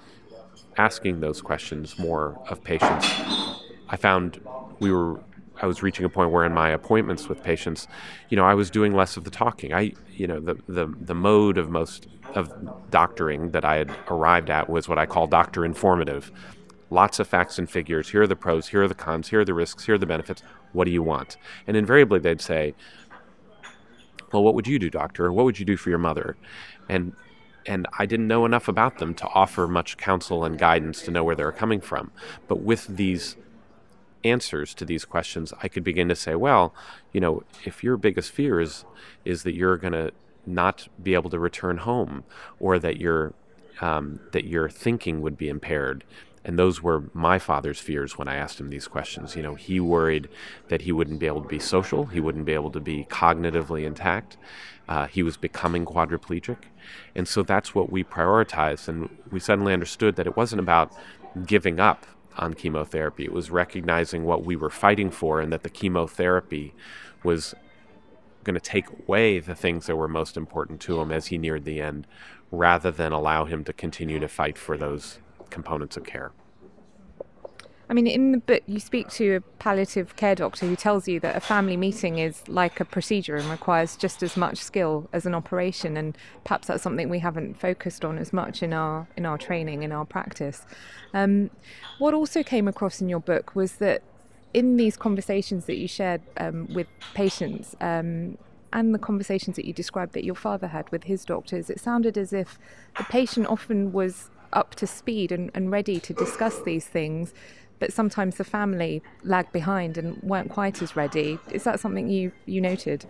asking 0.77 1.19
those 1.19 1.41
questions 1.41 1.99
more 1.99 2.41
of 2.49 2.63
patients, 2.63 3.07
I 3.89 3.95
found 3.95 4.41
we 4.79 4.91
were 4.91 5.21
I 5.61 5.67
was 5.67 5.83
reaching 5.83 6.05
a 6.05 6.09
point 6.09 6.31
where 6.31 6.45
in 6.45 6.53
my 6.53 6.69
appointments 6.69 7.27
with 7.27 7.43
patients, 7.43 7.87
you 8.29 8.37
know, 8.37 8.45
I 8.45 8.53
was 8.53 8.69
doing 8.69 8.93
less 8.93 9.17
of 9.17 9.23
the 9.23 9.29
talking. 9.29 9.73
I, 9.73 9.93
you 10.11 10.27
know, 10.27 10.39
the 10.39 10.55
the, 10.67 10.93
the 10.99 11.15
mode 11.15 11.57
of 11.57 11.69
most 11.69 12.07
of 12.35 12.51
doctoring 12.89 13.51
that 13.51 13.65
I 13.65 13.75
had 13.75 13.91
arrived 14.07 14.49
at 14.49 14.69
was 14.69 14.87
what 14.87 14.97
I 14.97 15.05
call 15.05 15.27
doctor 15.27 15.65
informative. 15.65 16.31
Lots 16.91 17.19
of 17.19 17.27
facts 17.27 17.59
and 17.59 17.69
figures. 17.69 18.09
Here 18.09 18.23
are 18.23 18.27
the 18.27 18.35
pros. 18.35 18.67
Here 18.69 18.83
are 18.83 18.87
the 18.87 18.95
cons. 18.95 19.29
Here 19.29 19.41
are 19.41 19.45
the 19.45 19.53
risks. 19.53 19.85
Here 19.85 19.95
are 19.95 19.99
the 19.99 20.05
benefits. 20.05 20.41
What 20.73 20.85
do 20.85 20.91
you 20.91 21.03
want? 21.03 21.37
And 21.67 21.77
invariably, 21.77 22.19
they'd 22.19 22.41
say, 22.41 22.73
"Well, 24.31 24.43
what 24.43 24.55
would 24.55 24.67
you 24.67 24.79
do, 24.79 24.89
doctor? 24.89 25.31
What 25.31 25.45
would 25.45 25.59
you 25.59 25.65
do 25.65 25.77
for 25.77 25.89
your 25.89 25.99
mother?" 25.99 26.35
And 26.87 27.13
and 27.65 27.85
I 27.99 28.05
didn't 28.05 28.27
know 28.27 28.45
enough 28.45 28.67
about 28.67 28.97
them 28.97 29.13
to 29.15 29.27
offer 29.27 29.67
much 29.67 29.97
counsel 29.97 30.43
and 30.43 30.57
guidance 30.57 31.03
to 31.03 31.11
know 31.11 31.23
where 31.23 31.35
they 31.35 31.43
were 31.43 31.51
coming 31.51 31.81
from. 31.81 32.11
But 32.47 32.61
with 32.61 32.87
these 32.87 33.35
answers 34.23 34.73
to 34.75 34.85
these 34.85 35.05
questions, 35.05 35.53
I 35.61 35.67
could 35.67 35.83
begin 35.83 36.09
to 36.09 36.15
say, 36.15 36.35
well, 36.35 36.73
you 37.13 37.19
know, 37.19 37.43
if 37.65 37.83
your 37.83 37.97
biggest 37.97 38.31
fear 38.31 38.59
is 38.59 38.85
is 39.25 39.43
that 39.43 39.53
you're 39.53 39.77
going 39.77 39.93
to 39.93 40.11
not 40.45 40.87
be 41.01 41.13
able 41.13 41.29
to 41.29 41.39
return 41.39 41.77
home, 41.77 42.23
or 42.59 42.79
that 42.79 42.97
your 42.97 43.33
um, 43.81 44.19
that 44.31 44.45
your 44.45 44.69
thinking 44.69 45.21
would 45.21 45.37
be 45.37 45.49
impaired, 45.49 46.03
and 46.43 46.57
those 46.57 46.81
were 46.81 47.03
my 47.13 47.37
father's 47.39 47.79
fears 47.79 48.17
when 48.17 48.27
I 48.27 48.35
asked 48.35 48.59
him 48.59 48.69
these 48.69 48.87
questions. 48.87 49.35
You 49.35 49.43
know, 49.43 49.55
he 49.55 49.79
worried 49.79 50.29
that 50.69 50.81
he 50.83 50.91
wouldn't 50.91 51.19
be 51.19 51.27
able 51.27 51.41
to 51.41 51.47
be 51.47 51.59
social, 51.59 52.05
he 52.07 52.19
wouldn't 52.19 52.45
be 52.45 52.53
able 52.53 52.71
to 52.71 52.79
be 52.79 53.05
cognitively 53.09 53.85
intact, 53.85 54.37
uh, 54.87 55.05
he 55.05 55.21
was 55.21 55.37
becoming 55.37 55.85
quadriplegic. 55.85 56.57
And 57.15 57.27
so 57.27 57.43
that's 57.43 57.75
what 57.75 57.91
we 57.91 58.03
prioritized. 58.03 58.87
And 58.87 59.09
we 59.31 59.39
suddenly 59.39 59.73
understood 59.73 60.15
that 60.15 60.25
it 60.25 60.35
wasn't 60.35 60.59
about 60.59 60.91
giving 61.45 61.79
up 61.79 62.07
on 62.37 62.53
chemotherapy, 62.53 63.25
it 63.25 63.33
was 63.33 63.51
recognizing 63.51 64.23
what 64.23 64.45
we 64.45 64.55
were 64.55 64.69
fighting 64.69 65.11
for 65.11 65.41
and 65.41 65.51
that 65.51 65.63
the 65.63 65.69
chemotherapy 65.69 66.73
was 67.23 67.53
going 68.43 68.53
to 68.53 68.59
take 68.59 68.87
away 68.89 69.39
the 69.39 69.55
things 69.55 69.87
that 69.87 69.95
were 69.95 70.07
most 70.07 70.37
important 70.37 70.79
to 70.81 70.99
him 71.01 71.11
as 71.11 71.27
he 71.27 71.37
neared 71.37 71.65
the 71.65 71.81
end 71.81 72.07
rather 72.51 72.91
than 72.91 73.11
allow 73.11 73.45
him 73.45 73.63
to 73.63 73.73
continue 73.73 74.19
to 74.19 74.27
fight 74.27 74.57
for 74.57 74.77
those 74.77 75.19
components 75.49 75.97
of 75.97 76.03
care. 76.03 76.31
I 77.89 77.93
mean, 77.93 78.05
in 78.05 78.31
the 78.31 78.37
book, 78.37 78.61
you 78.67 78.79
speak 78.79 79.09
to 79.13 79.37
a 79.37 79.41
palliative 79.57 80.15
care 80.15 80.35
doctor 80.35 80.67
who 80.67 80.75
tells 80.75 81.07
you 81.07 81.19
that 81.21 81.35
a 81.35 81.39
family 81.39 81.75
meeting 81.75 82.19
is 82.19 82.47
like 82.47 82.79
a 82.79 82.85
procedure 82.85 83.35
and 83.35 83.49
requires 83.49 83.95
just 83.95 84.21
as 84.21 84.37
much 84.37 84.57
skill 84.59 85.09
as 85.11 85.25
an 85.25 85.33
operation, 85.33 85.97
and 85.97 86.15
perhaps 86.43 86.67
that's 86.67 86.83
something 86.83 87.09
we 87.09 87.19
haven't 87.19 87.59
focused 87.59 88.05
on 88.05 88.19
as 88.19 88.31
much 88.31 88.61
in 88.61 88.73
our 88.73 89.07
in 89.17 89.25
our 89.25 89.39
training, 89.39 89.81
in 89.81 89.91
our 89.91 90.05
practice. 90.05 90.67
Um, 91.15 91.49
what 91.97 92.13
also 92.13 92.43
came 92.43 92.67
across 92.67 93.01
in 93.01 93.09
your 93.09 93.19
book 93.19 93.55
was 93.55 93.73
that 93.73 94.03
in 94.53 94.77
these 94.77 94.95
conversations 94.95 95.65
that 95.65 95.77
you 95.77 95.87
shared 95.87 96.21
um, 96.37 96.67
with 96.73 96.87
patients. 97.15 97.75
Um, 97.81 98.37
and 98.71 98.93
the 98.93 98.99
conversations 98.99 99.55
that 99.55 99.65
you 99.65 99.73
described 99.73 100.13
that 100.13 100.23
your 100.23 100.35
father 100.35 100.67
had 100.67 100.91
with 100.91 101.05
his 101.05 101.25
doctors, 101.25 101.71
it 101.71 101.79
sounded 101.79 102.19
as 102.19 102.31
if 102.33 102.59
the 102.97 103.03
patient 103.05 103.47
often 103.47 103.91
was 103.91 104.29
up 104.53 104.75
to 104.75 104.85
speed 104.85 105.31
and, 105.31 105.49
and 105.55 105.71
ready 105.71 105.99
to 105.99 106.13
discuss 106.13 106.61
these 106.61 106.85
things, 106.85 107.33
but 107.79 107.93
sometimes 107.93 108.35
the 108.35 108.43
family 108.43 109.01
lagged 109.23 109.51
behind 109.51 109.97
and 109.97 110.21
weren't 110.21 110.49
quite 110.49 110.81
as 110.81 110.95
ready. 110.95 111.39
Is 111.51 111.63
that 111.63 111.79
something 111.79 112.09
you, 112.09 112.31
you 112.45 112.61
noted? 112.61 113.05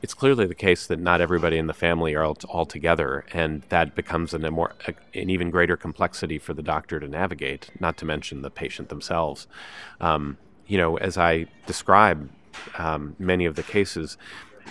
It's 0.00 0.14
clearly 0.14 0.46
the 0.46 0.54
case 0.54 0.86
that 0.86 1.00
not 1.00 1.20
everybody 1.20 1.58
in 1.58 1.66
the 1.66 1.74
family 1.74 2.14
are 2.14 2.22
all, 2.22 2.36
all 2.48 2.66
together, 2.66 3.24
and 3.32 3.62
that 3.68 3.96
becomes 3.96 4.32
an, 4.32 4.44
a 4.44 4.50
more, 4.50 4.74
a, 4.86 4.94
an 5.18 5.28
even 5.28 5.50
greater 5.50 5.76
complexity 5.76 6.38
for 6.38 6.54
the 6.54 6.62
doctor 6.62 7.00
to 7.00 7.08
navigate, 7.08 7.70
not 7.80 7.96
to 7.98 8.04
mention 8.04 8.42
the 8.42 8.50
patient 8.50 8.90
themselves. 8.90 9.48
Um, 10.00 10.38
you 10.68 10.78
know, 10.78 10.98
as 10.98 11.18
I 11.18 11.46
describe 11.66 12.30
um, 12.76 13.16
many 13.18 13.44
of 13.44 13.56
the 13.56 13.62
cases, 13.64 14.16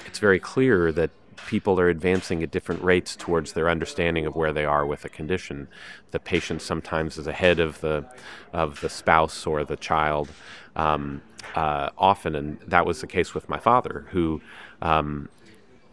it's 0.05 0.19
very 0.19 0.39
clear 0.39 0.93
that 0.93 1.11
people 1.45 1.79
are 1.79 1.89
advancing 1.89 2.43
at 2.43 2.51
different 2.51 2.83
rates 2.83 3.15
towards 3.15 3.53
their 3.53 3.69
understanding 3.69 4.25
of 4.25 4.35
where 4.35 4.51
they 4.51 4.65
are 4.65 4.85
with 4.85 5.05
a 5.05 5.09
condition. 5.09 5.67
The 6.11 6.19
patient 6.19 6.61
sometimes 6.61 7.17
is 7.17 7.27
ahead 7.27 7.59
of 7.59 7.81
the 7.81 8.05
of 8.53 8.81
the 8.81 8.89
spouse 8.89 9.45
or 9.45 9.63
the 9.63 9.77
child. 9.77 10.29
Um, 10.75 11.21
uh, 11.55 11.89
often, 11.97 12.35
and 12.35 12.59
that 12.67 12.85
was 12.85 13.01
the 13.01 13.07
case 13.07 13.33
with 13.33 13.47
my 13.49 13.57
father, 13.57 14.05
who, 14.11 14.41
um, 14.81 15.29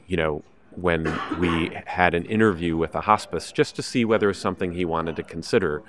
you 0.07 0.17
know, 0.17 0.43
when 0.73 1.05
we 1.39 1.71
had 1.87 2.15
an 2.15 2.25
interview 2.25 2.77
with 2.77 2.95
a 2.95 3.03
hospice 3.03 3.53
just 3.53 3.77
to 3.77 3.83
see 3.83 4.05
whether 4.05 4.27
it 4.27 4.31
was 4.31 4.39
something 4.39 4.73
he 4.73 4.85
wanted 4.85 5.17
to 5.17 5.23
consider, 5.23 5.83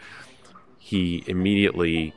he 0.78 1.24
immediately 1.28 2.14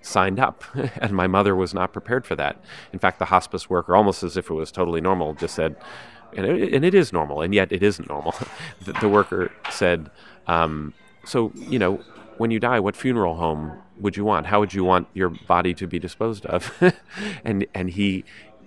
signed 0.00 0.38
up, 0.38 0.64
and 0.74 1.12
my 1.12 1.26
mother 1.26 1.54
was 1.54 1.74
not 1.74 1.92
prepared 1.92 2.26
for 2.26 2.36
that. 2.36 2.62
In 2.92 2.98
fact, 2.98 3.18
the 3.18 3.26
hospice 3.26 3.68
worker, 3.68 3.96
almost 3.96 4.22
as 4.22 4.36
if 4.36 4.50
it 4.50 4.54
was 4.54 4.70
totally 4.70 5.00
normal, 5.00 5.34
just 5.34 5.54
said, 5.54 5.76
and 6.36 6.46
it, 6.46 6.74
and 6.74 6.84
it 6.84 6.94
is 6.94 7.12
normal, 7.12 7.42
and 7.42 7.54
yet 7.54 7.72
it 7.72 7.82
isn't 7.82 8.08
normal. 8.08 8.34
the, 8.82 8.92
the, 8.94 9.08
worker 9.08 9.50
said, 9.70 10.10
um, 10.46 10.94
"So 11.24 11.52
you 11.54 11.78
know, 11.78 12.00
when 12.38 12.50
you 12.50 12.60
die, 12.60 12.80
what 12.80 12.96
funeral 12.96 13.36
home 13.36 13.72
would 13.98 14.16
you 14.16 14.24
want? 14.24 14.46
How 14.46 14.60
would 14.60 14.74
you 14.74 14.84
want 14.84 15.08
your 15.14 15.30
body 15.30 15.74
to 15.74 15.86
be 15.86 15.98
disposed 15.98 16.46
of?" 16.46 16.72
and 17.44 17.66
and 17.74 17.90
he 17.90 18.24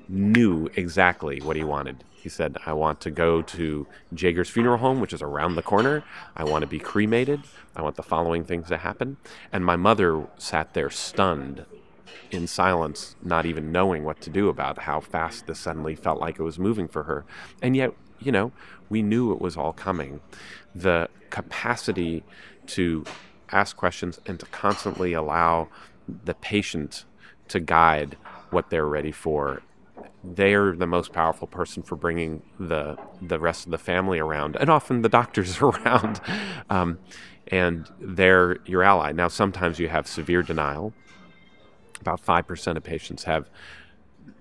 knew 0.08 0.70
exactly 0.76 1.40
what 1.42 1.56
he 1.56 1.64
wanted. 1.64 2.04
He 2.26 2.30
said, 2.30 2.58
I 2.66 2.74
want 2.74 3.02
to 3.02 3.12
go 3.12 3.44
to 3.44 3.86
Jager's 4.14 4.50
funeral 4.50 4.78
home, 4.78 5.00
which 5.00 5.14
is 5.14 5.22
around 5.22 5.56
the 5.56 5.62
corner. 5.62 6.04
I 6.36 6.44
want 6.44 6.64
to 6.64 6.68
be 6.68 6.80
cremated. 6.80 7.42
I 7.76 7.84
want 7.84 7.98
the 7.98 8.04
following 8.04 8.44
things 8.44 8.68
to 8.70 8.78
happen. 8.78 9.18
And 9.54 9.64
my 9.64 9.76
mother 9.76 10.26
sat 10.38 10.74
there 10.74 10.90
stunned 10.90 11.66
in 12.32 12.48
silence, 12.48 13.16
not 13.22 13.46
even 13.46 13.72
knowing 13.72 14.04
what 14.04 14.22
to 14.22 14.30
do 14.30 14.50
about 14.50 14.80
how 14.80 15.00
fast 15.00 15.48
this 15.48 15.60
suddenly 15.60 15.96
felt 15.96 16.20
like 16.20 16.40
it 16.40 16.44
was 16.44 16.60
moving 16.60 16.88
for 16.88 17.04
her. 17.04 17.26
And 17.62 17.76
yet, 17.76 17.92
you 18.20 18.32
know, 18.32 18.52
we 18.90 19.02
knew 19.02 19.32
it 19.32 19.42
was 19.42 19.58
all 19.58 19.74
coming. 19.74 20.22
The 20.74 21.10
capacity 21.30 22.24
to 22.68 23.06
ask 23.52 23.76
questions 23.76 24.20
and 24.26 24.40
to 24.40 24.46
constantly 24.48 25.14
allow 25.14 25.70
the 26.08 26.34
patient 26.34 27.06
to 27.48 27.60
guide 27.60 28.18
what 28.50 28.70
they're 28.70 28.88
ready 28.88 29.12
for 29.12 29.62
they're 30.34 30.76
the 30.76 30.88
most 30.88 31.14
powerful 31.14 31.48
person 31.48 31.84
for 31.84 31.96
bringing 31.96 32.42
the 32.60 32.98
the 33.22 33.40
rest 33.40 33.66
of 33.66 33.72
the 33.72 33.78
family 33.78 34.20
around, 34.20 34.56
and 34.56 34.70
often 34.70 35.02
the 35.02 35.10
doctors 35.10 35.62
around, 35.62 36.20
um, 36.70 37.00
and 37.48 37.90
they're 38.00 38.58
your 38.66 38.84
ally. 38.84 39.12
Now, 39.12 39.28
sometimes 39.28 39.80
you 39.80 39.90
have 39.90 40.08
severe 40.08 40.42
denial. 40.42 40.94
About 42.02 42.20
five 42.20 42.48
percent 42.48 42.78
of 42.78 42.84
patients 42.84 43.24
have, 43.24 43.50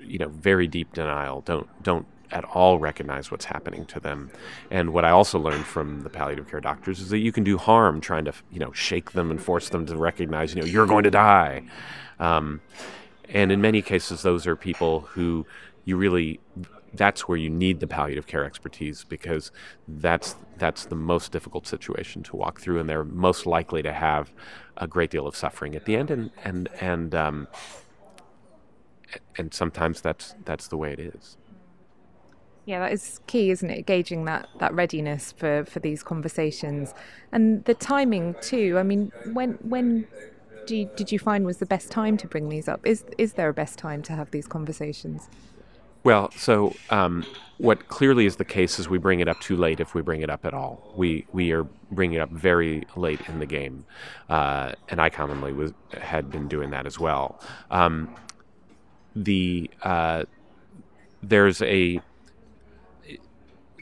you 0.00 0.18
know, 0.18 0.28
very 0.28 0.66
deep 0.66 0.92
denial. 0.92 1.40
Don't 1.42 1.68
don't 1.82 2.06
at 2.30 2.44
all 2.44 2.78
recognize 2.78 3.30
what's 3.30 3.44
happening 3.44 3.84
to 3.86 4.00
them. 4.00 4.30
And 4.70 4.92
what 4.92 5.04
I 5.04 5.10
also 5.10 5.38
learned 5.38 5.64
from 5.64 6.00
the 6.00 6.10
palliative 6.10 6.48
care 6.50 6.60
doctors 6.60 7.00
is 7.00 7.10
that 7.10 7.18
you 7.18 7.30
can 7.30 7.44
do 7.44 7.58
harm 7.58 8.00
trying 8.00 8.24
to, 8.24 8.32
you 8.50 8.58
know, 8.58 8.72
shake 8.72 9.12
them 9.12 9.30
and 9.30 9.40
force 9.40 9.68
them 9.68 9.86
to 9.86 9.96
recognize, 9.96 10.54
you 10.54 10.60
know, 10.60 10.66
you're 10.66 10.86
going 10.86 11.04
to 11.04 11.10
die. 11.10 11.62
Um, 12.18 12.60
and 13.28 13.52
in 13.52 13.60
many 13.60 13.82
cases, 13.82 14.22
those 14.22 14.46
are 14.46 14.56
people 14.56 15.00
who 15.00 15.46
you 15.84 15.96
really 15.96 16.40
that's 16.96 17.28
where 17.28 17.38
you 17.38 17.50
need 17.50 17.80
the 17.80 17.86
palliative 17.86 18.26
care 18.26 18.44
expertise 18.44 19.04
because 19.04 19.50
that's 19.86 20.36
that's 20.58 20.86
the 20.86 20.94
most 20.94 21.32
difficult 21.32 21.66
situation 21.66 22.22
to 22.24 22.36
walk 22.36 22.60
through, 22.60 22.78
and 22.78 22.88
they're 22.88 23.04
most 23.04 23.46
likely 23.46 23.82
to 23.82 23.92
have 23.92 24.32
a 24.76 24.86
great 24.86 25.10
deal 25.10 25.26
of 25.26 25.36
suffering 25.36 25.74
at 25.74 25.84
the 25.84 25.96
end, 25.96 26.10
and 26.10 26.30
and 26.44 26.68
and 26.80 27.14
um, 27.14 27.48
and 29.36 29.52
sometimes 29.52 30.00
that's 30.00 30.34
that's 30.44 30.68
the 30.68 30.76
way 30.76 30.92
it 30.92 31.00
is. 31.00 31.36
Yeah, 32.66 32.78
that 32.80 32.92
is 32.92 33.20
key, 33.26 33.50
isn't 33.50 33.68
it? 33.68 33.84
Gauging 33.84 34.24
that 34.24 34.48
that 34.58 34.72
readiness 34.74 35.32
for 35.32 35.64
for 35.64 35.80
these 35.80 36.02
conversations, 36.02 36.94
and 37.32 37.64
the 37.64 37.74
timing 37.74 38.36
too. 38.40 38.76
I 38.78 38.82
mean, 38.82 39.12
when 39.32 39.52
when 39.62 40.06
you, 40.70 40.90
did 40.96 41.12
you 41.12 41.18
find 41.18 41.44
was 41.44 41.58
the 41.58 41.66
best 41.66 41.90
time 41.90 42.16
to 42.18 42.26
bring 42.26 42.48
these 42.48 42.68
up? 42.68 42.86
Is 42.86 43.04
is 43.18 43.34
there 43.34 43.48
a 43.50 43.54
best 43.54 43.78
time 43.78 44.02
to 44.04 44.12
have 44.12 44.30
these 44.30 44.46
conversations? 44.46 45.28
Well, 46.04 46.30
so 46.32 46.76
um, 46.90 47.24
what 47.56 47.88
clearly 47.88 48.26
is 48.26 48.36
the 48.36 48.44
case 48.44 48.78
is 48.78 48.90
we 48.90 48.98
bring 48.98 49.20
it 49.20 49.28
up 49.28 49.40
too 49.40 49.56
late 49.56 49.80
if 49.80 49.94
we 49.94 50.02
bring 50.02 50.20
it 50.20 50.28
up 50.28 50.44
at 50.44 50.52
all. 50.52 50.92
We 50.94 51.26
we 51.32 51.50
are 51.52 51.64
bringing 51.90 52.18
it 52.18 52.20
up 52.20 52.30
very 52.30 52.86
late 52.94 53.22
in 53.26 53.38
the 53.38 53.46
game, 53.46 53.86
uh, 54.28 54.72
and 54.90 55.00
I 55.00 55.08
commonly 55.08 55.54
was 55.54 55.72
had 55.98 56.30
been 56.30 56.46
doing 56.46 56.70
that 56.70 56.86
as 56.86 57.00
well. 57.00 57.40
Um, 57.70 58.14
the 59.16 59.70
uh, 59.82 60.24
there's 61.22 61.62
a 61.62 62.00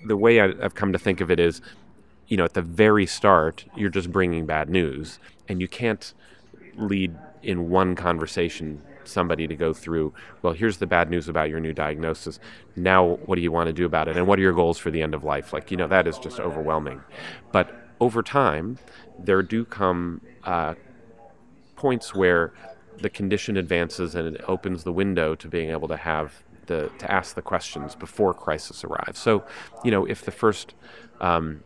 the 0.04 0.16
way 0.16 0.40
I, 0.40 0.52
I've 0.62 0.76
come 0.76 0.92
to 0.92 0.98
think 0.98 1.20
of 1.20 1.30
it 1.30 1.40
is, 1.40 1.60
you 2.28 2.36
know, 2.36 2.44
at 2.44 2.54
the 2.54 2.62
very 2.62 3.06
start, 3.06 3.64
you're 3.76 3.90
just 3.90 4.12
bringing 4.12 4.46
bad 4.46 4.70
news, 4.70 5.18
and 5.48 5.60
you 5.60 5.66
can't 5.66 6.14
lead 6.76 7.16
in 7.42 7.68
one 7.68 7.96
conversation 7.96 8.80
somebody 9.08 9.46
to 9.46 9.54
go 9.54 9.72
through 9.72 10.12
well 10.42 10.52
here's 10.52 10.78
the 10.78 10.86
bad 10.86 11.10
news 11.10 11.28
about 11.28 11.48
your 11.48 11.60
new 11.60 11.72
diagnosis. 11.72 12.38
Now 12.76 13.16
what 13.26 13.36
do 13.36 13.42
you 13.42 13.52
want 13.52 13.68
to 13.68 13.72
do 13.72 13.86
about 13.86 14.08
it? 14.08 14.16
And 14.16 14.26
what 14.26 14.38
are 14.38 14.42
your 14.42 14.52
goals 14.52 14.78
for 14.78 14.90
the 14.90 15.02
end 15.02 15.14
of 15.14 15.24
life? 15.24 15.52
Like 15.52 15.70
you 15.70 15.76
know 15.76 15.88
that 15.88 16.06
is 16.06 16.18
just 16.18 16.40
overwhelming. 16.40 17.02
But 17.52 17.74
over 18.00 18.22
time 18.22 18.78
there 19.18 19.42
do 19.42 19.64
come 19.64 20.20
uh, 20.44 20.74
points 21.76 22.14
where 22.14 22.52
the 22.98 23.10
condition 23.10 23.56
advances 23.56 24.14
and 24.14 24.36
it 24.36 24.42
opens 24.48 24.84
the 24.84 24.92
window 24.92 25.34
to 25.34 25.48
being 25.48 25.70
able 25.70 25.88
to 25.88 25.96
have 25.96 26.42
the 26.66 26.90
to 26.98 27.10
ask 27.10 27.34
the 27.34 27.42
questions 27.42 27.94
before 27.94 28.32
crisis 28.32 28.84
arrives. 28.84 29.18
So 29.18 29.44
you 29.84 29.90
know 29.90 30.04
if 30.04 30.24
the 30.24 30.30
first 30.30 30.74
um, 31.20 31.62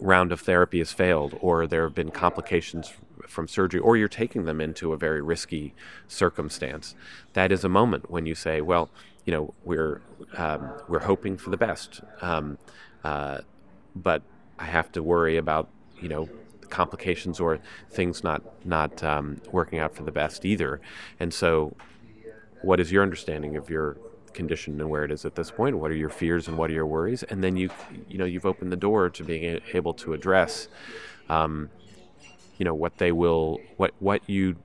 round 0.00 0.32
of 0.32 0.40
therapy 0.40 0.78
has 0.78 0.92
failed 0.92 1.36
or 1.40 1.66
there 1.66 1.84
have 1.84 1.94
been 1.94 2.10
complications 2.10 2.92
from 3.26 3.46
surgery 3.46 3.80
or 3.80 3.96
you're 3.96 4.08
taking 4.08 4.44
them 4.44 4.60
into 4.60 4.92
a 4.92 4.96
very 4.96 5.20
risky 5.20 5.74
circumstance 6.08 6.94
that 7.34 7.52
is 7.52 7.64
a 7.64 7.68
moment 7.68 8.10
when 8.10 8.26
you 8.26 8.34
say 8.34 8.60
well 8.60 8.90
you 9.24 9.32
know 9.32 9.54
we're 9.64 10.00
um, 10.36 10.72
we're 10.88 11.00
hoping 11.00 11.36
for 11.36 11.50
the 11.50 11.56
best 11.56 12.00
um, 12.22 12.58
uh, 13.04 13.38
but 13.94 14.22
I 14.58 14.64
have 14.64 14.92
to 14.92 15.02
worry 15.02 15.36
about 15.36 15.68
you 16.00 16.08
know 16.08 16.28
complications 16.68 17.40
or 17.40 17.58
things 17.90 18.22
not 18.22 18.42
not 18.64 19.02
um, 19.02 19.40
working 19.50 19.78
out 19.78 19.94
for 19.94 20.02
the 20.02 20.12
best 20.12 20.44
either. 20.44 20.80
And 21.18 21.34
so 21.34 21.76
what 22.62 22.78
is 22.78 22.92
your 22.92 23.02
understanding 23.02 23.56
of 23.56 23.70
your 23.70 23.96
condition 24.34 24.80
and 24.80 24.88
where 24.88 25.04
it 25.04 25.10
is 25.10 25.24
at 25.24 25.34
this 25.34 25.50
point 25.50 25.78
what 25.78 25.90
are 25.90 25.96
your 25.96 26.10
fears 26.10 26.48
and 26.48 26.56
what 26.56 26.70
are 26.70 26.74
your 26.74 26.86
worries? 26.86 27.22
And 27.24 27.42
then 27.42 27.56
you 27.56 27.70
you 28.08 28.18
know 28.18 28.24
you've 28.24 28.46
opened 28.46 28.72
the 28.72 28.76
door 28.76 29.10
to 29.10 29.24
being 29.24 29.60
able 29.72 29.94
to 29.94 30.12
address 30.12 30.68
um, 31.28 31.70
you 32.58 32.64
know 32.64 32.74
what 32.74 32.98
they 32.98 33.12
will 33.12 33.58
what 33.76 33.92
what 33.98 34.28
you 34.28 34.56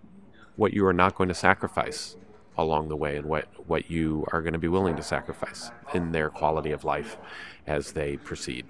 what 0.55 0.73
you 0.73 0.85
are 0.85 0.93
not 0.93 1.15
going 1.15 1.29
to 1.29 1.35
sacrifice 1.35 2.15
along 2.57 2.87
the 2.89 2.95
way 2.95 3.17
and 3.17 3.25
what 3.25 3.47
what 3.67 3.89
you 3.89 4.25
are 4.31 4.41
going 4.41 4.53
to 4.53 4.59
be 4.59 4.67
willing 4.67 4.95
to 4.95 5.03
sacrifice 5.03 5.71
in 5.93 6.11
their 6.11 6.29
quality 6.29 6.71
of 6.71 6.83
life 6.83 7.17
as 7.67 7.91
they 7.93 8.17
proceed. 8.17 8.65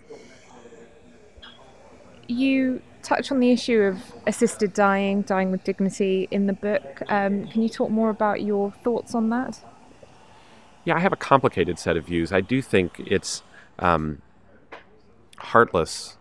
You 2.27 2.81
touch 3.03 3.31
on 3.31 3.39
the 3.39 3.51
issue 3.51 3.81
of 3.81 3.99
assisted 4.25 4.73
dying 4.73 5.21
dying 5.21 5.51
with 5.51 5.63
dignity 5.63 6.27
in 6.31 6.47
the 6.47 6.53
book. 6.53 7.03
Um, 7.07 7.47
can 7.47 7.61
you 7.61 7.69
talk 7.69 7.91
more 7.91 8.09
about 8.09 8.41
your 8.41 8.71
thoughts 8.71 9.13
on 9.13 9.29
that 9.29 9.59
yeah 10.86 10.96
i 10.96 11.00
have 11.00 11.13
a 11.13 11.18
complicated 11.18 11.77
set 11.77 11.98
of 11.98 12.06
views 12.06 12.32
i 12.32 12.42
do 12.42 12.62
think 12.62 13.01
it's 13.06 13.44
um, 13.80 14.22
heartless 15.38 16.18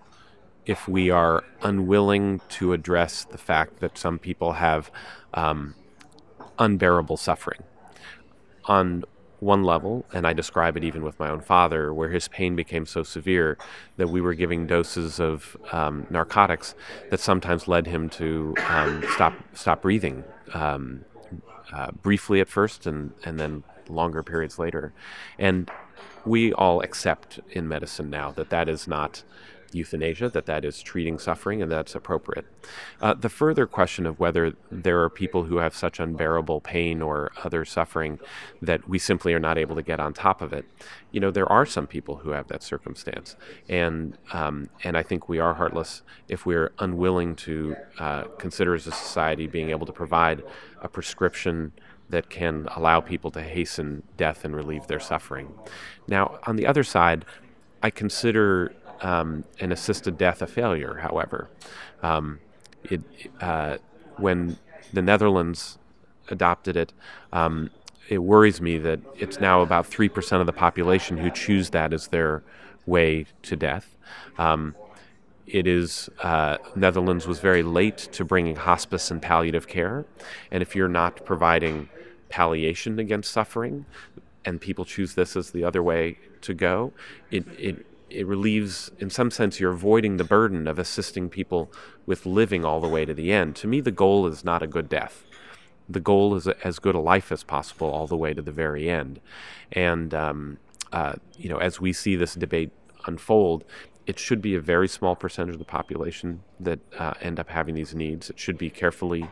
if 0.67 0.89
we 0.89 1.11
are 1.11 1.45
unwilling 1.63 2.41
to 2.49 2.73
address 2.73 3.25
the 3.25 3.39
fact 3.39 3.81
that 3.81 3.99
some 3.99 4.19
people 4.19 4.55
have 4.55 4.91
um, 5.35 5.75
unbearable 6.59 7.17
suffering. 7.17 7.63
On 8.67 9.05
one 9.41 9.63
level, 9.63 10.07
and 10.13 10.27
I 10.27 10.33
describe 10.33 10.75
it 10.77 10.85
even 10.85 11.03
with 11.03 11.21
my 11.21 11.29
own 11.29 11.41
father, 11.41 11.93
where 11.93 12.09
his 12.09 12.29
pain 12.29 12.57
became 12.57 12.87
so 12.87 13.03
severe 13.03 13.59
that 13.99 14.09
we 14.09 14.23
were 14.23 14.33
giving 14.33 14.67
doses 14.67 15.21
of 15.21 15.55
um, 15.71 16.07
narcotics 16.09 16.75
that 17.11 17.21
sometimes 17.21 17.69
led 17.69 17.87
him 17.87 18.09
to 18.11 18.55
um, 18.69 19.05
stop 19.13 19.35
stop 19.53 19.83
breathing 19.83 20.25
um, 20.55 21.05
uh, 21.75 21.91
briefly 21.91 22.41
at 22.41 22.49
first, 22.49 22.87
and 22.87 23.13
and 23.25 23.39
then 23.39 23.65
longer 23.89 24.23
periods 24.23 24.59
later. 24.59 24.93
And 25.39 25.71
we 26.25 26.53
all 26.53 26.81
accept 26.81 27.41
in 27.51 27.69
medicine 27.69 28.11
now 28.11 28.31
that 28.33 28.51
that 28.51 28.69
is 28.69 28.89
not 28.89 29.23
euthanasia, 29.75 30.29
that 30.29 30.47
that 30.47 30.65
is 30.65 30.81
treating 30.83 31.19
suffering, 31.19 31.61
and 31.61 31.71
that's 31.71 31.95
appropriate. 31.95 32.47
Uh, 33.01 33.15
the 33.15 33.29
further 33.29 33.67
question 33.67 34.07
of 34.07 34.21
whether 34.21 34.55
there 34.71 35.03
are 35.03 35.11
people 35.11 35.45
who 35.45 35.57
have 35.59 35.75
such 35.75 35.99
unbearable 35.99 36.61
pain 36.61 37.03
or 37.03 37.33
other 37.43 37.65
suffering 37.65 38.19
that 38.63 38.89
we 38.89 38.99
simply 38.99 39.35
are 39.35 39.41
not 39.41 39.59
able 39.59 39.75
to 39.75 39.83
get 39.83 40.01
on 40.01 40.13
top 40.13 40.41
of 40.41 40.53
it, 40.53 40.65
you 41.11 41.21
know, 41.21 41.31
there 41.31 41.51
are 41.51 41.67
some 41.67 41.87
people 41.87 42.17
who 42.17 42.31
have 42.31 42.49
that 42.49 42.63
circumstance, 42.63 43.37
and 43.69 44.17
um, 44.33 44.69
and 44.83 44.97
I 44.97 45.03
think 45.03 45.29
we 45.29 45.39
are 45.39 45.55
heartless 45.55 46.03
if 46.29 46.47
we're 46.47 46.73
unwilling 46.79 47.37
to 47.37 47.77
uh, 47.99 48.25
consider 48.39 48.75
as 48.75 48.87
a 48.87 48.93
society 48.93 49.47
being 49.47 49.71
able 49.71 49.87
to 49.87 49.93
provide 49.93 50.43
a 50.81 50.89
prescription 50.89 51.73
that 52.09 52.29
can 52.31 52.69
allow 52.77 53.01
people 53.01 53.31
to 53.31 53.43
hasten 53.43 54.03
death 54.17 54.45
and 54.45 54.55
relieve 54.55 54.87
their 54.87 55.01
suffering. 55.01 55.55
Now, 56.07 56.39
on 56.47 56.57
the 56.57 56.67
other 56.67 56.85
side, 56.85 57.25
I 57.83 57.91
consider 57.91 58.75
um, 59.01 59.45
an 59.61 59.73
assisted 59.73 60.17
death 60.19 60.43
a 60.43 60.47
failure. 60.47 60.99
However, 61.03 61.51
um, 62.03 62.41
it, 62.85 63.03
uh, 63.41 63.79
when 64.17 64.59
the 64.93 65.03
Netherlands 65.03 65.79
adopted 66.29 66.77
it, 66.77 66.93
um, 67.33 67.71
it 68.09 68.19
worries 68.19 68.61
me 68.61 68.79
that 68.79 69.01
it's 69.17 69.41
now 69.41 69.63
about 69.63 69.91
3% 69.91 70.41
of 70.41 70.47
the 70.47 70.53
population 70.53 71.17
who 71.17 71.31
choose 71.31 71.71
that 71.71 71.93
as 71.93 72.09
their 72.09 72.43
way 72.87 73.27
to 73.43 73.57
death. 73.57 73.97
Um, 74.39 74.75
it 75.47 75.67
is, 75.67 76.09
uh, 76.23 76.59
Netherlands 76.75 77.27
was 77.27 77.41
very 77.41 77.63
late 77.63 77.99
to 78.13 78.25
bringing 78.25 78.57
hospice 78.57 79.11
and 79.11 79.21
palliative 79.21 79.69
care. 79.69 80.05
And 80.51 80.63
if 80.63 80.75
you're 80.75 80.89
not 80.89 81.25
providing 81.25 81.89
palliation 82.29 82.99
against 82.99 83.31
suffering, 83.31 83.87
and 84.45 84.61
people 84.61 84.85
choose 84.85 85.15
this 85.15 85.37
as 85.37 85.51
the 85.51 85.65
other 85.65 85.83
way 85.83 86.19
to 86.43 86.55
go, 86.55 86.93
it, 87.31 87.45
it, 87.59 87.87
it 88.11 88.27
relieves, 88.27 88.91
in 88.99 89.11
some 89.11 89.31
sense, 89.31 89.61
you're 89.61 89.73
avoiding 89.73 90.17
the 90.17 90.25
burden 90.25 90.67
of 90.67 90.79
assisting 90.79 91.29
people 91.29 91.73
with 92.07 92.27
living 92.27 92.65
all 92.65 92.81
the 92.81 92.89
way 92.89 93.05
to 93.05 93.15
the 93.15 93.33
end. 93.33 93.57
To 93.57 93.67
me, 93.67 93.81
the 93.81 93.91
goal 93.91 94.27
is 94.27 94.45
not 94.45 94.63
a 94.63 94.67
good 94.67 94.89
death 94.89 95.25
the 95.89 96.01
goal 96.01 96.35
is 96.35 96.49
as 96.49 96.79
good 96.79 96.95
a 96.95 96.99
life 96.99 97.31
as 97.31 97.45
possible 97.45 97.91
all 97.91 98.07
the 98.07 98.17
way 98.17 98.33
to 98.33 98.43
the 98.43 98.51
very 98.51 98.89
end. 98.89 99.21
And 99.73 100.15
um, 100.15 100.59
uh, 100.93 101.15
you 101.37 101.49
know, 101.49 101.59
as 101.59 101.81
we 101.81 101.93
see 101.93 102.17
this 102.17 102.35
debate 102.35 102.71
unfold, 103.07 103.65
it 104.07 104.19
should 104.19 104.43
be 104.43 104.55
a 104.55 104.61
very 104.61 104.89
small 104.89 105.17
percentage 105.17 105.55
of 105.55 105.59
the 105.59 105.65
population 105.65 106.43
that 106.61 106.79
uh, 106.99 107.15
end 107.21 107.41
up 107.41 107.49
having 107.49 107.75
these 107.75 107.95
needs. 107.95 108.31
It 108.31 108.39
should 108.39 108.59
be 108.59 108.71
carefully 108.71 109.29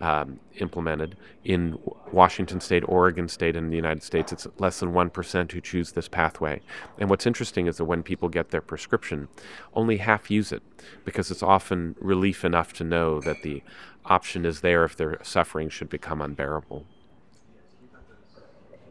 um, 0.00 0.40
implemented. 0.56 1.16
In 1.44 1.78
Washington 2.12 2.60
State, 2.60 2.84
Oregon 2.86 3.28
State, 3.28 3.56
and 3.56 3.72
the 3.72 3.76
United 3.76 4.02
States, 4.02 4.32
it's 4.32 4.46
less 4.58 4.80
than 4.80 4.92
1% 4.92 5.52
who 5.52 5.60
choose 5.60 5.92
this 5.92 6.08
pathway. 6.08 6.60
And 6.98 7.10
what's 7.10 7.26
interesting 7.26 7.66
is 7.66 7.76
that 7.78 7.84
when 7.84 8.02
people 8.02 8.28
get 8.28 8.50
their 8.50 8.60
prescription, 8.60 9.28
only 9.74 9.98
half 9.98 10.30
use 10.30 10.52
it 10.52 10.62
because 11.04 11.30
it's 11.30 11.42
often 11.42 11.96
relief 12.00 12.44
enough 12.44 12.72
to 12.74 12.84
know 12.84 13.20
that 13.20 13.42
the 13.42 13.62
option 14.04 14.44
is 14.44 14.60
there 14.60 14.84
if 14.84 14.96
their 14.96 15.18
suffering 15.22 15.68
should 15.68 15.88
become 15.88 16.20
unbearable. 16.20 16.86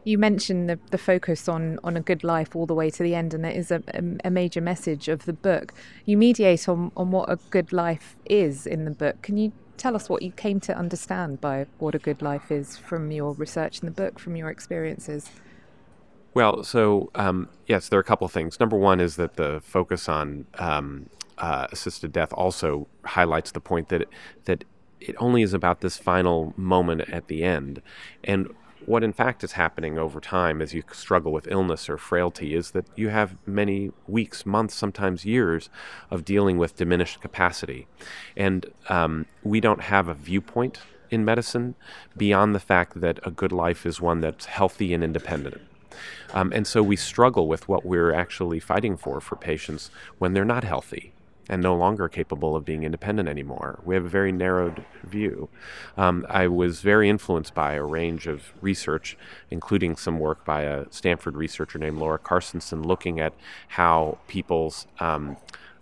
You 0.08 0.16
mentioned 0.16 0.70
the, 0.70 0.78
the 0.90 0.96
focus 0.96 1.50
on, 1.50 1.78
on 1.84 1.94
a 1.94 2.00
good 2.00 2.24
life 2.24 2.56
all 2.56 2.64
the 2.64 2.72
way 2.72 2.88
to 2.88 3.02
the 3.02 3.14
end, 3.14 3.34
and 3.34 3.44
it 3.44 3.54
is 3.54 3.70
a, 3.70 3.82
a, 4.24 4.30
major 4.30 4.62
message 4.62 5.06
of 5.06 5.26
the 5.26 5.34
book. 5.34 5.74
You 6.06 6.16
mediate 6.16 6.66
on, 6.66 6.92
on 6.96 7.10
what 7.10 7.30
a 7.30 7.36
good 7.50 7.74
life 7.74 8.16
is 8.24 8.66
in 8.66 8.86
the 8.86 8.90
book. 8.90 9.20
Can 9.20 9.36
you 9.36 9.52
tell 9.76 9.94
us 9.94 10.08
what 10.08 10.22
you 10.22 10.32
came 10.32 10.60
to 10.60 10.74
understand 10.74 11.42
by 11.42 11.66
what 11.76 11.94
a 11.94 11.98
good 11.98 12.22
life 12.22 12.50
is 12.50 12.78
from 12.78 13.10
your 13.10 13.34
research 13.34 13.80
in 13.80 13.84
the 13.84 13.92
book, 13.92 14.18
from 14.18 14.34
your 14.34 14.48
experiences? 14.48 15.28
Well, 16.32 16.64
so 16.64 17.10
um, 17.14 17.50
yes, 17.66 17.90
there 17.90 17.98
are 17.98 18.00
a 18.00 18.04
couple 18.04 18.24
of 18.24 18.32
things. 18.32 18.58
Number 18.58 18.78
one 18.78 19.00
is 19.00 19.16
that 19.16 19.36
the 19.36 19.60
focus 19.62 20.08
on 20.08 20.46
um, 20.58 21.10
uh, 21.36 21.66
assisted 21.70 22.12
death 22.12 22.32
also 22.32 22.88
highlights 23.04 23.50
the 23.50 23.60
point 23.60 23.90
that 23.90 24.00
it, 24.00 24.08
that 24.46 24.64
it 25.00 25.16
only 25.18 25.42
is 25.42 25.52
about 25.52 25.82
this 25.82 25.98
final 25.98 26.54
moment 26.56 27.02
at 27.10 27.28
the 27.28 27.44
end, 27.44 27.82
and 28.24 28.48
what 28.86 29.04
in 29.04 29.12
fact 29.12 29.44
is 29.44 29.52
happening 29.52 29.98
over 29.98 30.20
time 30.20 30.60
as 30.62 30.74
you 30.74 30.82
struggle 30.92 31.32
with 31.32 31.48
illness 31.50 31.88
or 31.88 31.96
frailty 31.96 32.54
is 32.54 32.72
that 32.72 32.86
you 32.96 33.08
have 33.08 33.36
many 33.46 33.92
weeks, 34.06 34.46
months, 34.46 34.74
sometimes 34.74 35.24
years 35.24 35.68
of 36.10 36.24
dealing 36.24 36.58
with 36.58 36.76
diminished 36.76 37.20
capacity. 37.20 37.86
And 38.36 38.66
um, 38.88 39.26
we 39.42 39.60
don't 39.60 39.82
have 39.82 40.08
a 40.08 40.14
viewpoint 40.14 40.80
in 41.10 41.24
medicine 41.24 41.74
beyond 42.16 42.54
the 42.54 42.60
fact 42.60 43.00
that 43.00 43.18
a 43.24 43.30
good 43.30 43.52
life 43.52 43.86
is 43.86 44.00
one 44.00 44.20
that's 44.20 44.46
healthy 44.46 44.92
and 44.92 45.02
independent. 45.02 45.60
Um, 46.32 46.52
and 46.54 46.66
so 46.66 46.82
we 46.82 46.96
struggle 46.96 47.48
with 47.48 47.68
what 47.68 47.84
we're 47.84 48.12
actually 48.12 48.60
fighting 48.60 48.96
for 48.96 49.20
for 49.20 49.36
patients 49.36 49.90
when 50.18 50.32
they're 50.34 50.44
not 50.44 50.64
healthy 50.64 51.12
and 51.48 51.62
no 51.62 51.74
longer 51.74 52.08
capable 52.08 52.54
of 52.54 52.64
being 52.64 52.82
independent 52.82 53.28
anymore. 53.28 53.80
We 53.84 53.94
have 53.94 54.04
a 54.04 54.08
very 54.08 54.32
narrowed 54.32 54.84
view. 55.02 55.48
Um, 55.96 56.26
I 56.28 56.48
was 56.48 56.80
very 56.80 57.08
influenced 57.08 57.54
by 57.54 57.74
a 57.74 57.84
range 57.84 58.26
of 58.26 58.52
research, 58.60 59.16
including 59.50 59.96
some 59.96 60.18
work 60.18 60.44
by 60.44 60.62
a 60.62 60.86
Stanford 60.90 61.36
researcher 61.36 61.78
named 61.78 61.98
Laura 61.98 62.18
Carstensen, 62.18 62.84
looking 62.84 63.18
at 63.18 63.32
how 63.68 64.18
people's 64.28 64.86
um, 65.00 65.36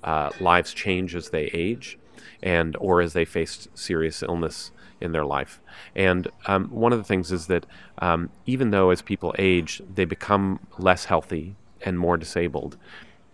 uh, 0.05 0.31
lives 0.41 0.73
change 0.73 1.15
as 1.15 1.31
they 1.31 1.47
age 1.53 1.99
and 2.43 2.77
or 2.79 3.01
as 3.01 3.13
they 3.13 3.25
face 3.25 3.69
serious 3.75 4.23
illness 4.23 4.71
in 5.01 5.13
their 5.13 5.25
life. 5.25 5.61
And 5.95 6.29
um, 6.47 6.67
one 6.69 6.93
of 6.93 6.99
the 6.99 7.05
things 7.05 7.33
is 7.33 7.49
that 7.49 7.67
um, 7.99 8.31
even 8.47 8.71
though 8.71 8.91
as 8.91 9.03
people 9.03 9.35
age, 9.39 9.83
they 9.93 10.05
become 10.05 10.61
less 10.79 11.07
healthy 11.07 11.57
and 11.83 11.99
more 11.99 12.17
disabled, 12.17 12.77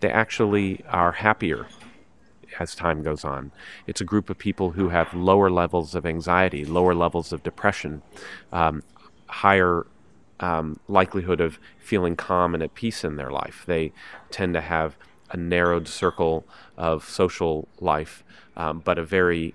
they 0.01 0.11
actually 0.11 0.83
are 0.89 1.13
happier 1.13 1.67
as 2.59 2.75
time 2.75 3.03
goes 3.03 3.25
on. 3.25 3.53
It's 3.87 4.01
a 4.01 4.05
group 4.05 4.31
of 4.31 4.39
people 4.39 4.73
who 4.73 4.89
have 4.91 5.15
lower 5.15 5.51
levels 5.51 5.95
of 5.95 6.07
anxiety, 6.07 6.65
lower 6.65 6.95
levels 6.95 7.33
of 7.33 7.43
depression, 7.43 8.03
um, 8.53 8.83
higher 9.27 9.87
um, 10.41 10.79
likelihood 10.89 11.41
of 11.41 11.59
feeling 11.79 12.17
calm 12.17 12.55
and 12.55 12.63
at 12.63 12.75
peace 12.75 13.05
in 13.05 13.17
their 13.17 13.31
life. 13.31 13.65
They 13.67 13.93
tend 14.31 14.55
to 14.55 14.61
have 14.61 14.97
a 15.31 15.37
narrowed 15.37 15.89
circle 15.89 16.45
of 16.77 17.09
social 17.09 17.69
life, 17.81 18.23
um, 18.57 18.81
but 18.81 18.99
a 18.99 19.05
very 19.05 19.55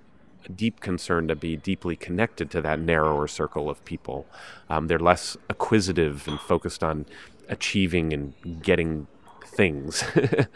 deep 0.56 0.80
concern 0.80 1.28
to 1.28 1.36
be 1.36 1.58
deeply 1.58 1.96
connected 1.96 2.50
to 2.52 2.62
that 2.62 2.80
narrower 2.80 3.28
circle 3.28 3.70
of 3.70 3.84
people. 3.86 4.26
Um, 4.70 4.88
they're 4.88 4.98
less 4.98 5.36
acquisitive 5.50 6.28
and 6.28 6.40
focused 6.40 6.84
on 6.84 7.06
achieving 7.50 8.14
and 8.14 8.34
getting 8.62 9.08
things. 9.46 10.04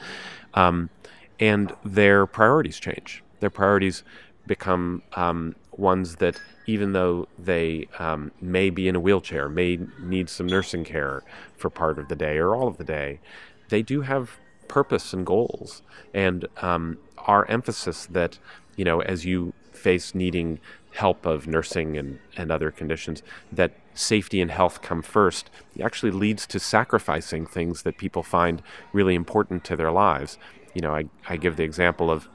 um, 0.53 0.89
and 1.41 1.73
their 1.83 2.25
priorities 2.27 2.79
change. 2.79 3.23
Their 3.39 3.49
priorities 3.49 4.03
become 4.45 5.01
um, 5.13 5.55
ones 5.75 6.17
that, 6.17 6.39
even 6.67 6.93
though 6.93 7.27
they 7.37 7.87
um, 7.99 8.31
may 8.39 8.69
be 8.69 8.87
in 8.87 8.95
a 8.95 8.99
wheelchair, 8.99 9.49
may 9.49 9.79
need 9.99 10.29
some 10.29 10.45
nursing 10.45 10.83
care 10.83 11.23
for 11.57 11.69
part 11.69 11.97
of 11.97 12.07
the 12.07 12.15
day 12.15 12.37
or 12.37 12.55
all 12.55 12.67
of 12.67 12.77
the 12.77 12.83
day, 12.83 13.19
they 13.69 13.81
do 13.81 14.01
have 14.01 14.37
purpose 14.67 15.13
and 15.13 15.25
goals. 15.25 15.81
And 16.13 16.47
um, 16.57 16.97
our 17.17 17.45
emphasis 17.49 18.05
that, 18.07 18.37
you 18.75 18.85
know, 18.85 19.01
as 19.01 19.25
you 19.25 19.53
face 19.71 20.13
needing 20.13 20.59
help 20.93 21.25
of 21.25 21.47
nursing 21.47 21.97
and, 21.97 22.19
and 22.37 22.51
other 22.51 22.69
conditions, 22.69 23.23
that 23.51 23.71
safety 23.93 24.41
and 24.41 24.51
health 24.51 24.81
come 24.81 25.01
first 25.01 25.49
actually 25.81 26.11
leads 26.11 26.45
to 26.47 26.59
sacrificing 26.59 27.45
things 27.45 27.83
that 27.83 27.97
people 27.97 28.23
find 28.23 28.61
really 28.93 29.15
important 29.15 29.63
to 29.63 29.75
their 29.75 29.91
lives 29.91 30.37
you 30.73 30.81
know, 30.81 30.95
I, 30.95 31.05
I 31.27 31.37
give 31.37 31.57
the 31.57 31.63
example 31.63 32.09
of 32.09 32.27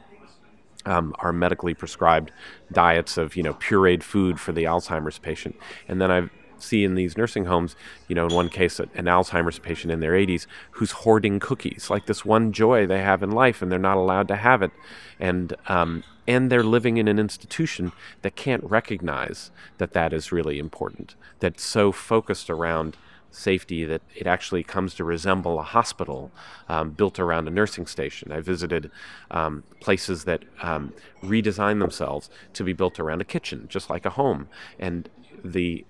um, 0.85 1.15
our 1.19 1.33
medically 1.33 1.75
prescribed 1.75 2.33
diets 2.73 3.19
of, 3.19 3.37
you 3.37 3.43
know, 3.43 3.55
pureed 3.55 4.03
food 4.03 4.39
for 4.39 4.53
the 4.53 4.65
Alzheimer's 4.65 5.19
patient. 5.19 5.57
And 5.89 6.01
then 6.01 6.11
I 6.11 6.31
see 6.59 6.85
in 6.85 6.95
these 6.95 7.17
nursing 7.17 7.45
homes, 7.45 7.77
you 8.09 8.15
know, 8.15 8.27
in 8.27 8.35
one 8.35 8.49
case, 8.49 8.79
an 8.79 8.89
Alzheimer's 8.95 9.59
patient 9.59 9.93
in 9.93 10.01
their 10.01 10.13
80s 10.13 10.47
who's 10.73 10.93
hoarding 10.93 11.39
cookies, 11.39 11.91
like 11.91 12.07
this 12.07 12.25
one 12.25 12.53
joy 12.53 12.87
they 12.87 13.01
have 13.01 13.23
in 13.23 13.31
life, 13.31 13.61
and 13.61 13.71
they're 13.71 13.79
not 13.79 13.97
allowed 13.97 14.29
to 14.29 14.37
have 14.37 14.63
it. 14.63 14.71
And, 15.19 15.55
um, 15.69 16.05
and 16.27 16.51
they're 16.51 16.65
living 16.65 16.97
in 16.97 17.09
an 17.09 17.19
institution 17.19 17.93
that 18.23 18.37
can't 18.37 18.65
recognize 18.65 19.51
that 19.79 19.93
that 19.93 20.13
is 20.13 20.33
really 20.33 20.59
important, 20.59 21.15
that's 21.41 21.63
so 21.63 21.93
focused 21.93 22.51
around 22.51 22.97
safety 23.31 23.85
that 23.85 24.03
it 24.15 24.27
actually 24.27 24.63
comes 24.63 24.95
to 24.95 25.05
resemble 25.05 25.59
a 25.59 25.63
hospital 25.63 26.31
um, 26.69 26.91
built 26.91 27.19
around 27.19 27.47
a 27.47 27.51
nursing 27.51 27.87
station. 27.87 28.33
I 28.33 28.41
visited 28.41 28.91
um, 29.31 29.63
places 29.81 30.25
that 30.25 30.45
um, 30.63 30.93
redesign 31.23 31.81
themselves 31.81 32.31
to 32.55 32.65
be 32.65 32.73
built 32.73 32.99
around 32.99 33.21
a 33.21 33.25
kitchen, 33.25 33.67
just 33.69 33.91
like 33.91 34.07
a 34.07 34.11
home, 34.11 34.49
and 34.79 35.09
the 35.45 35.85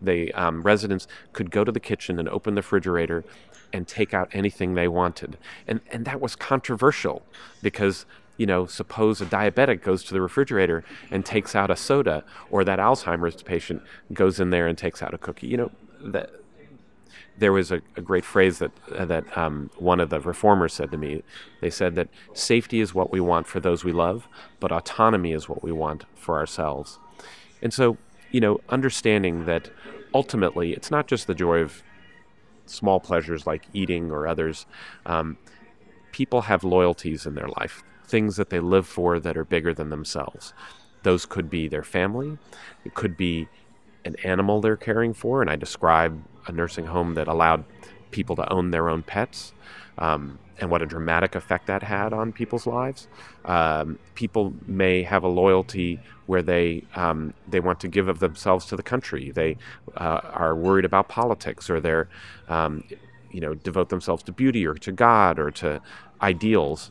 the 0.00 0.32
um, 0.32 0.62
residents 0.62 1.06
could 1.34 1.50
go 1.50 1.62
to 1.62 1.70
the 1.70 1.80
kitchen 1.80 2.18
and 2.18 2.30
open 2.30 2.54
the 2.54 2.60
refrigerator 2.60 3.22
and 3.74 3.86
take 3.86 4.14
out 4.14 4.26
anything 4.32 4.74
they 4.74 4.88
wanted, 4.88 5.36
and 5.66 5.80
and 5.90 6.04
that 6.04 6.20
was 6.20 6.34
controversial 6.34 7.22
because 7.62 8.06
you 8.36 8.46
know, 8.46 8.66
suppose 8.66 9.20
a 9.20 9.26
diabetic 9.26 9.82
goes 9.82 10.04
to 10.04 10.12
the 10.12 10.20
refrigerator 10.20 10.84
and 11.10 11.24
takes 11.24 11.54
out 11.54 11.70
a 11.70 11.76
soda, 11.76 12.24
or 12.50 12.64
that 12.64 12.78
Alzheimer's 12.78 13.42
patient 13.42 13.82
goes 14.12 14.38
in 14.38 14.50
there 14.50 14.66
and 14.66 14.76
takes 14.76 15.02
out 15.02 15.14
a 15.14 15.18
cookie. 15.18 15.46
You 15.46 15.56
know, 15.56 15.70
that 16.00 16.30
there 17.38 17.52
was 17.52 17.70
a, 17.70 17.82
a 17.96 18.00
great 18.00 18.24
phrase 18.24 18.58
that 18.58 18.70
uh, 18.94 19.04
that 19.04 19.36
um, 19.36 19.70
one 19.76 20.00
of 20.00 20.10
the 20.10 20.20
reformers 20.20 20.72
said 20.72 20.90
to 20.90 20.96
me. 20.96 21.22
They 21.60 21.70
said 21.70 21.94
that 21.96 22.08
safety 22.32 22.80
is 22.80 22.94
what 22.94 23.12
we 23.12 23.20
want 23.20 23.46
for 23.46 23.60
those 23.60 23.84
we 23.84 23.92
love, 23.92 24.28
but 24.60 24.72
autonomy 24.72 25.32
is 25.32 25.48
what 25.48 25.62
we 25.62 25.72
want 25.72 26.04
for 26.14 26.38
ourselves. 26.38 26.98
And 27.62 27.72
so, 27.72 27.96
you 28.30 28.40
know, 28.40 28.60
understanding 28.68 29.44
that 29.46 29.70
ultimately 30.14 30.72
it's 30.72 30.90
not 30.90 31.06
just 31.06 31.26
the 31.26 31.34
joy 31.34 31.58
of 31.60 31.82
small 32.66 33.00
pleasures 33.00 33.46
like 33.46 33.64
eating 33.72 34.10
or 34.10 34.26
others. 34.26 34.66
Um, 35.04 35.38
people 36.12 36.42
have 36.42 36.64
loyalties 36.64 37.26
in 37.26 37.34
their 37.34 37.48
life, 37.60 37.82
things 38.06 38.36
that 38.36 38.50
they 38.50 38.60
live 38.60 38.86
for 38.86 39.20
that 39.20 39.36
are 39.36 39.44
bigger 39.44 39.72
than 39.74 39.90
themselves. 39.90 40.52
Those 41.02 41.26
could 41.26 41.48
be 41.48 41.68
their 41.68 41.84
family. 41.84 42.38
It 42.84 42.94
could 42.94 43.16
be 43.16 43.48
an 44.04 44.16
animal 44.24 44.60
they're 44.60 44.76
caring 44.76 45.12
for, 45.12 45.40
and 45.40 45.50
I 45.50 45.56
describe 45.56 46.22
a 46.46 46.52
nursing 46.52 46.86
home 46.86 47.14
that 47.14 47.28
allowed 47.28 47.64
people 48.10 48.36
to 48.36 48.52
own 48.52 48.70
their 48.70 48.88
own 48.88 49.02
pets. 49.02 49.52
um, 49.98 50.38
and 50.58 50.70
what 50.70 50.82
a 50.82 50.86
dramatic 50.86 51.34
effect 51.34 51.66
that 51.66 51.82
had 51.82 52.12
on 52.12 52.32
people's 52.32 52.66
lives. 52.66 53.08
Um, 53.44 53.98
people 54.14 54.54
may 54.66 55.02
have 55.02 55.22
a 55.22 55.28
loyalty 55.28 56.00
where 56.26 56.42
they 56.42 56.84
um, 56.94 57.34
they 57.48 57.60
want 57.60 57.80
to 57.80 57.88
give 57.88 58.08
of 58.08 58.20
themselves 58.20 58.66
to 58.66 58.76
the 58.76 58.82
country. 58.82 59.30
They 59.30 59.58
uh, 59.96 60.20
are 60.24 60.54
worried 60.56 60.84
about 60.84 61.08
politics, 61.08 61.68
or 61.70 61.80
they're 61.80 62.08
um, 62.48 62.84
you 63.30 63.40
know 63.40 63.54
devote 63.54 63.90
themselves 63.90 64.22
to 64.24 64.32
beauty 64.32 64.66
or 64.66 64.74
to 64.74 64.92
God 64.92 65.38
or 65.38 65.50
to 65.52 65.80
ideals. 66.22 66.90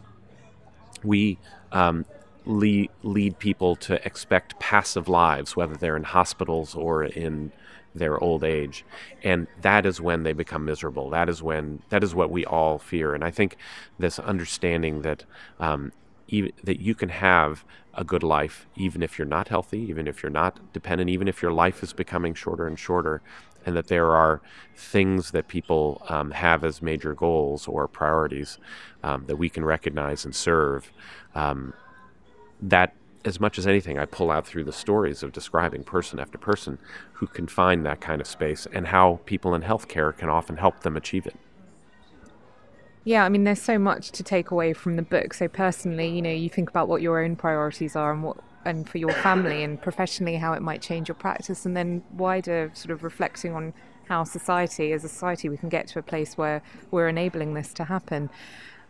We 1.03 1.39
um, 1.71 2.05
lead, 2.45 2.89
lead 3.03 3.39
people 3.39 3.75
to 3.77 4.05
expect 4.05 4.59
passive 4.59 5.07
lives, 5.09 5.55
whether 5.55 5.75
they're 5.75 5.97
in 5.97 6.03
hospitals 6.03 6.75
or 6.75 7.03
in 7.03 7.51
their 7.95 8.21
old 8.21 8.43
age. 8.43 8.85
And 9.23 9.47
that 9.61 9.85
is 9.85 9.99
when 10.01 10.23
they 10.23 10.33
become 10.33 10.65
miserable. 10.65 11.09
That 11.09 11.29
is 11.29 11.41
when 11.41 11.81
that 11.89 12.03
is 12.03 12.13
what 12.13 12.29
we 12.29 12.45
all 12.45 12.77
fear. 12.77 13.13
And 13.13 13.23
i 13.23 13.31
think 13.31 13.57
this 13.99 14.19
understanding 14.19 15.01
that 15.01 15.25
um, 15.59 15.91
even, 16.27 16.51
that 16.63 16.79
you 16.79 16.95
can 16.95 17.09
have 17.09 17.63
a 17.93 18.03
good 18.03 18.23
life 18.23 18.67
even 18.75 19.01
if 19.01 19.17
you're 19.17 19.25
not 19.27 19.47
healthy 19.47 19.79
even 19.79 20.07
if 20.07 20.21
you're 20.21 20.29
not 20.29 20.59
dependent 20.73 21.09
even 21.09 21.27
if 21.27 21.41
your 21.41 21.51
life 21.51 21.81
is 21.81 21.93
becoming 21.93 22.33
shorter 22.33 22.67
and 22.67 22.77
shorter 22.77 23.21
and 23.65 23.75
that 23.75 23.87
there 23.87 24.11
are 24.11 24.41
things 24.75 25.31
that 25.31 25.47
people 25.47 26.05
um, 26.09 26.31
have 26.31 26.63
as 26.63 26.81
major 26.81 27.13
goals 27.13 27.67
or 27.67 27.87
priorities 27.87 28.59
um, 29.03 29.25
that 29.27 29.37
we 29.37 29.49
can 29.49 29.63
recognize 29.63 30.25
and 30.25 30.35
serve 30.35 30.91
um, 31.35 31.73
that 32.61 32.93
as 33.25 33.39
much 33.39 33.57
as 33.57 33.65
anything, 33.65 33.97
I 33.97 34.05
pull 34.05 34.29
out 34.29 34.45
through 34.45 34.65
the 34.65 34.71
stories 34.71 35.23
of 35.23 35.31
describing 35.31 35.83
person 35.83 36.19
after 36.19 36.37
person 36.37 36.77
who 37.13 37.25
can 37.25 37.47
find 37.47 37.85
that 37.85 37.99
kind 37.99 38.21
of 38.21 38.27
space 38.27 38.67
and 38.71 38.87
how 38.87 39.19
people 39.25 39.55
in 39.55 39.63
healthcare 39.63 40.15
can 40.15 40.29
often 40.29 40.57
help 40.57 40.81
them 40.81 40.95
achieve 40.95 41.25
it. 41.25 41.35
Yeah, 43.03 43.25
I 43.25 43.29
mean, 43.29 43.43
there's 43.43 43.61
so 43.61 43.77
much 43.77 44.11
to 44.11 44.23
take 44.23 44.51
away 44.51 44.73
from 44.73 44.95
the 44.95 45.01
book. 45.01 45.33
So 45.33 45.47
personally, 45.47 46.07
you 46.07 46.21
know, 46.21 46.31
you 46.31 46.49
think 46.49 46.69
about 46.69 46.87
what 46.87 47.01
your 47.01 47.23
own 47.23 47.35
priorities 47.35 47.95
are 47.95 48.11
and 48.11 48.23
what, 48.23 48.37
and 48.63 48.87
for 48.87 48.99
your 48.99 49.11
family 49.11 49.63
and 49.63 49.81
professionally, 49.81 50.37
how 50.37 50.53
it 50.53 50.61
might 50.61 50.81
change 50.81 51.07
your 51.07 51.15
practice, 51.15 51.65
and 51.65 51.75
then 51.75 52.03
wider 52.13 52.71
sort 52.73 52.91
of 52.91 53.03
reflecting 53.03 53.53
on 53.53 53.73
how 54.07 54.23
society, 54.23 54.91
as 54.91 55.03
a 55.03 55.09
society, 55.09 55.49
we 55.49 55.57
can 55.57 55.69
get 55.69 55.87
to 55.87 55.99
a 55.99 56.03
place 56.03 56.37
where 56.37 56.61
we're 56.91 57.07
enabling 57.07 57.55
this 57.55 57.73
to 57.73 57.85
happen. 57.85 58.29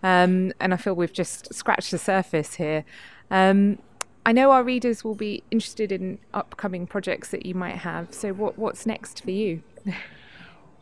Um, 0.04 0.52
and 0.60 0.74
I 0.74 0.78
feel 0.78 0.94
we've 0.94 1.12
just 1.12 1.54
scratched 1.54 1.92
the 1.92 1.98
surface 1.98 2.56
here. 2.56 2.86
Um, 3.32 3.80
I 4.26 4.32
know 4.32 4.52
our 4.52 4.64
readers 4.64 5.04
will 5.04 5.16
be 5.16 5.44
interested 5.52 5.92
in 5.92 6.18
upcoming 6.34 6.88
projects 6.88 7.30
that 7.30 7.46
you 7.46 7.54
might 7.54 7.76
have. 7.78 8.14
So, 8.14 8.34
what, 8.34 8.58
what's 8.58 8.86
next 8.86 9.24
for 9.24 9.32
you? 9.32 9.62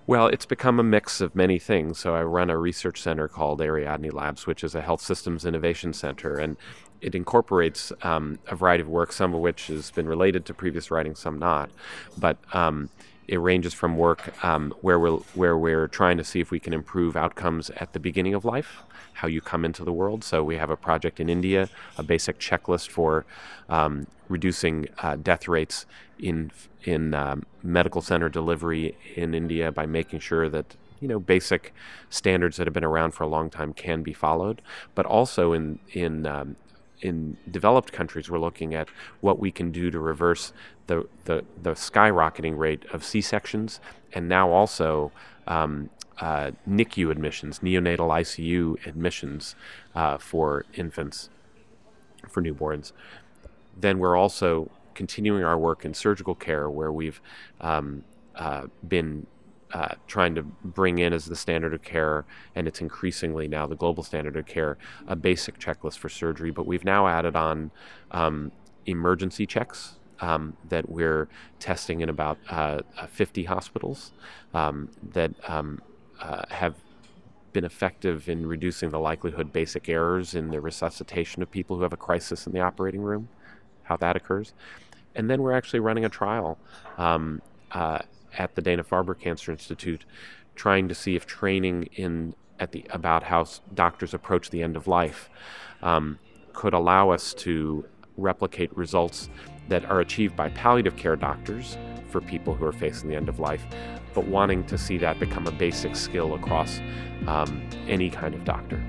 Well, 0.05 0.27
it's 0.27 0.45
become 0.45 0.81
a 0.81 0.83
mix 0.83 1.21
of 1.21 1.33
many 1.33 1.57
things. 1.57 1.97
So, 1.97 2.13
I 2.13 2.23
run 2.23 2.49
a 2.49 2.57
research 2.57 3.01
center 3.01 3.29
called 3.29 3.61
Ariadne 3.61 4.11
Labs, 4.11 4.45
which 4.45 4.61
is 4.61 4.75
a 4.75 4.81
health 4.81 4.99
systems 4.99 5.45
innovation 5.45 5.93
center, 5.93 6.37
and 6.37 6.57
it 6.99 7.15
incorporates 7.15 7.93
um, 8.01 8.37
a 8.47 8.55
variety 8.57 8.81
of 8.81 8.89
work, 8.89 9.13
some 9.13 9.33
of 9.33 9.39
which 9.39 9.67
has 9.67 9.91
been 9.91 10.05
related 10.05 10.45
to 10.47 10.53
previous 10.53 10.91
writing, 10.91 11.15
some 11.15 11.39
not. 11.39 11.69
But 12.17 12.37
um, 12.53 12.89
it 13.27 13.37
ranges 13.37 13.73
from 13.73 13.97
work 13.97 14.43
um, 14.43 14.73
where 14.81 14.99
we're 14.99 15.17
where 15.33 15.57
we're 15.57 15.87
trying 15.87 16.17
to 16.17 16.23
see 16.23 16.39
if 16.39 16.51
we 16.51 16.59
can 16.59 16.73
improve 16.73 17.15
outcomes 17.15 17.69
at 17.71 17.93
the 17.93 17.99
beginning 17.99 18.33
of 18.33 18.45
life, 18.45 18.83
how 19.13 19.27
you 19.27 19.41
come 19.41 19.63
into 19.65 19.83
the 19.83 19.93
world. 19.93 20.23
So 20.23 20.43
we 20.43 20.57
have 20.57 20.69
a 20.69 20.77
project 20.77 21.19
in 21.19 21.29
India, 21.29 21.69
a 21.97 22.03
basic 22.03 22.39
checklist 22.39 22.89
for 22.89 23.25
um, 23.69 24.07
reducing 24.29 24.87
uh, 24.99 25.15
death 25.15 25.47
rates 25.47 25.85
in 26.19 26.51
in 26.83 27.13
um, 27.13 27.43
medical 27.61 28.01
center 28.01 28.29
delivery 28.29 28.95
in 29.15 29.33
India 29.33 29.71
by 29.71 29.85
making 29.85 30.19
sure 30.19 30.49
that 30.49 30.75
you 30.99 31.07
know 31.07 31.19
basic 31.19 31.73
standards 32.09 32.57
that 32.57 32.67
have 32.67 32.73
been 32.73 32.83
around 32.83 33.11
for 33.11 33.23
a 33.23 33.27
long 33.27 33.49
time 33.49 33.73
can 33.73 34.03
be 34.03 34.13
followed, 34.13 34.61
but 34.95 35.05
also 35.05 35.53
in 35.53 35.79
in 35.91 36.25
um, 36.25 36.55
in 37.03 37.37
developed 37.51 37.91
countries, 37.91 38.29
we're 38.29 38.39
looking 38.39 38.73
at 38.73 38.87
what 39.19 39.37
we 39.37 39.51
can 39.51 39.71
do 39.71 39.91
to 39.91 39.99
reverse 39.99 40.53
the, 40.87 41.07
the, 41.25 41.43
the 41.61 41.71
skyrocketing 41.71 42.57
rate 42.57 42.85
of 42.91 43.03
C 43.03 43.21
sections 43.21 43.79
and 44.13 44.29
now 44.29 44.49
also 44.49 45.11
um, 45.45 45.89
uh, 46.19 46.51
NICU 46.67 47.11
admissions, 47.11 47.59
neonatal 47.59 48.07
ICU 48.07 48.85
admissions 48.87 49.55
uh, 49.93 50.17
for 50.17 50.65
infants, 50.75 51.29
for 52.29 52.41
newborns. 52.41 52.93
Then 53.77 53.99
we're 53.99 54.15
also 54.15 54.71
continuing 54.93 55.43
our 55.43 55.57
work 55.57 55.83
in 55.83 55.93
surgical 55.93 56.35
care 56.35 56.69
where 56.69 56.91
we've 56.91 57.19
um, 57.59 58.03
uh, 58.35 58.67
been 58.87 59.27
uh, 59.73 59.95
trying 60.07 60.35
to 60.35 60.43
bring 60.43 60.99
in 60.99 61.13
as 61.13 61.25
the 61.25 61.35
standard 61.35 61.73
of 61.73 61.81
care, 61.81 62.25
and 62.55 62.67
it's 62.67 62.79
increasingly 62.79 63.47
now 63.47 63.65
the 63.65 63.75
global 63.75 64.03
standard 64.03 64.37
of 64.37 64.45
care, 64.45 64.77
a 65.07 65.15
basic 65.15 65.59
checklist 65.59 65.97
for 65.97 66.09
surgery. 66.09 66.51
But 66.51 66.67
we've 66.67 66.85
now 66.85 67.07
added 67.07 67.35
on 67.35 67.71
um, 68.11 68.51
emergency 68.85 69.45
checks 69.45 69.95
um, 70.19 70.55
that 70.69 70.89
we're 70.89 71.27
testing 71.59 72.01
in 72.01 72.09
about 72.09 72.37
uh, 72.49 72.81
50 73.07 73.43
hospitals 73.45 74.11
um, 74.53 74.89
that 75.11 75.31
um, 75.49 75.81
uh, 76.21 76.43
have 76.49 76.75
been 77.51 77.65
effective 77.65 78.29
in 78.29 78.45
reducing 78.45 78.89
the 78.89 78.99
likelihood 78.99 79.53
basic 79.53 79.89
errors 79.89 80.35
in 80.35 80.49
the 80.49 80.59
resuscitation 80.59 81.41
of 81.41 81.49
people 81.49 81.77
who 81.77 81.83
have 81.83 81.93
a 81.93 81.97
crisis 81.97 82.45
in 82.47 82.53
the 82.53 82.59
operating 82.59 83.01
room, 83.01 83.29
how 83.83 83.97
that 83.97 84.15
occurs. 84.15 84.53
And 85.15 85.29
then 85.29 85.41
we're 85.41 85.51
actually 85.51 85.79
running 85.79 86.05
a 86.05 86.09
trial 86.09 86.57
um, 86.97 87.41
uh, 87.71 87.99
at 88.37 88.55
the 88.55 88.61
Dana 88.61 88.83
Farber 88.83 89.19
Cancer 89.19 89.51
Institute, 89.51 90.05
trying 90.55 90.87
to 90.87 90.95
see 90.95 91.15
if 91.15 91.25
training 91.25 91.89
in 91.95 92.35
at 92.59 92.71
the 92.71 92.85
about 92.91 93.23
how 93.23 93.45
doctors 93.73 94.13
approach 94.13 94.49
the 94.49 94.61
end 94.61 94.75
of 94.75 94.87
life 94.87 95.29
um, 95.81 96.19
could 96.53 96.73
allow 96.73 97.09
us 97.09 97.33
to 97.33 97.85
replicate 98.17 98.75
results 98.77 99.29
that 99.69 99.85
are 99.85 99.99
achieved 99.99 100.35
by 100.35 100.49
palliative 100.49 100.95
care 100.95 101.15
doctors 101.15 101.77
for 102.09 102.21
people 102.21 102.53
who 102.53 102.65
are 102.65 102.71
facing 102.71 103.09
the 103.09 103.15
end 103.15 103.27
of 103.27 103.39
life, 103.39 103.65
but 104.13 104.25
wanting 104.27 104.63
to 104.65 104.77
see 104.77 104.97
that 104.97 105.19
become 105.19 105.47
a 105.47 105.51
basic 105.51 105.95
skill 105.95 106.35
across 106.35 106.79
um, 107.27 107.67
any 107.87 108.09
kind 108.09 108.35
of 108.35 108.43
doctor. 108.45 108.81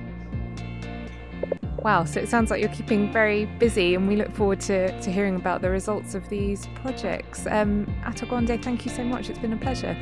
Wow, 1.84 2.04
so 2.04 2.18
it 2.18 2.30
sounds 2.30 2.50
like 2.50 2.62
you're 2.62 2.70
keeping 2.70 3.12
very 3.12 3.44
busy, 3.44 3.94
and 3.94 4.08
we 4.08 4.16
look 4.16 4.32
forward 4.34 4.58
to, 4.60 4.98
to 5.02 5.12
hearing 5.12 5.36
about 5.36 5.60
the 5.60 5.68
results 5.68 6.14
of 6.14 6.26
these 6.30 6.66
projects. 6.74 7.46
Um, 7.46 7.86
thank 8.56 8.86
you 8.86 8.90
so 8.90 9.04
much. 9.04 9.28
It's 9.28 9.38
been 9.38 9.52
a 9.52 9.58
pleasure. 9.58 9.94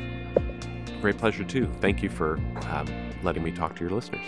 Great 1.01 1.17
pleasure, 1.17 1.43
too. 1.43 1.69
Thank 1.81 2.01
you 2.01 2.07
for 2.07 2.37
um, 2.69 2.87
letting 3.21 3.43
me 3.43 3.51
talk 3.51 3.75
to 3.75 3.81
your 3.81 3.91
listeners. 3.91 4.25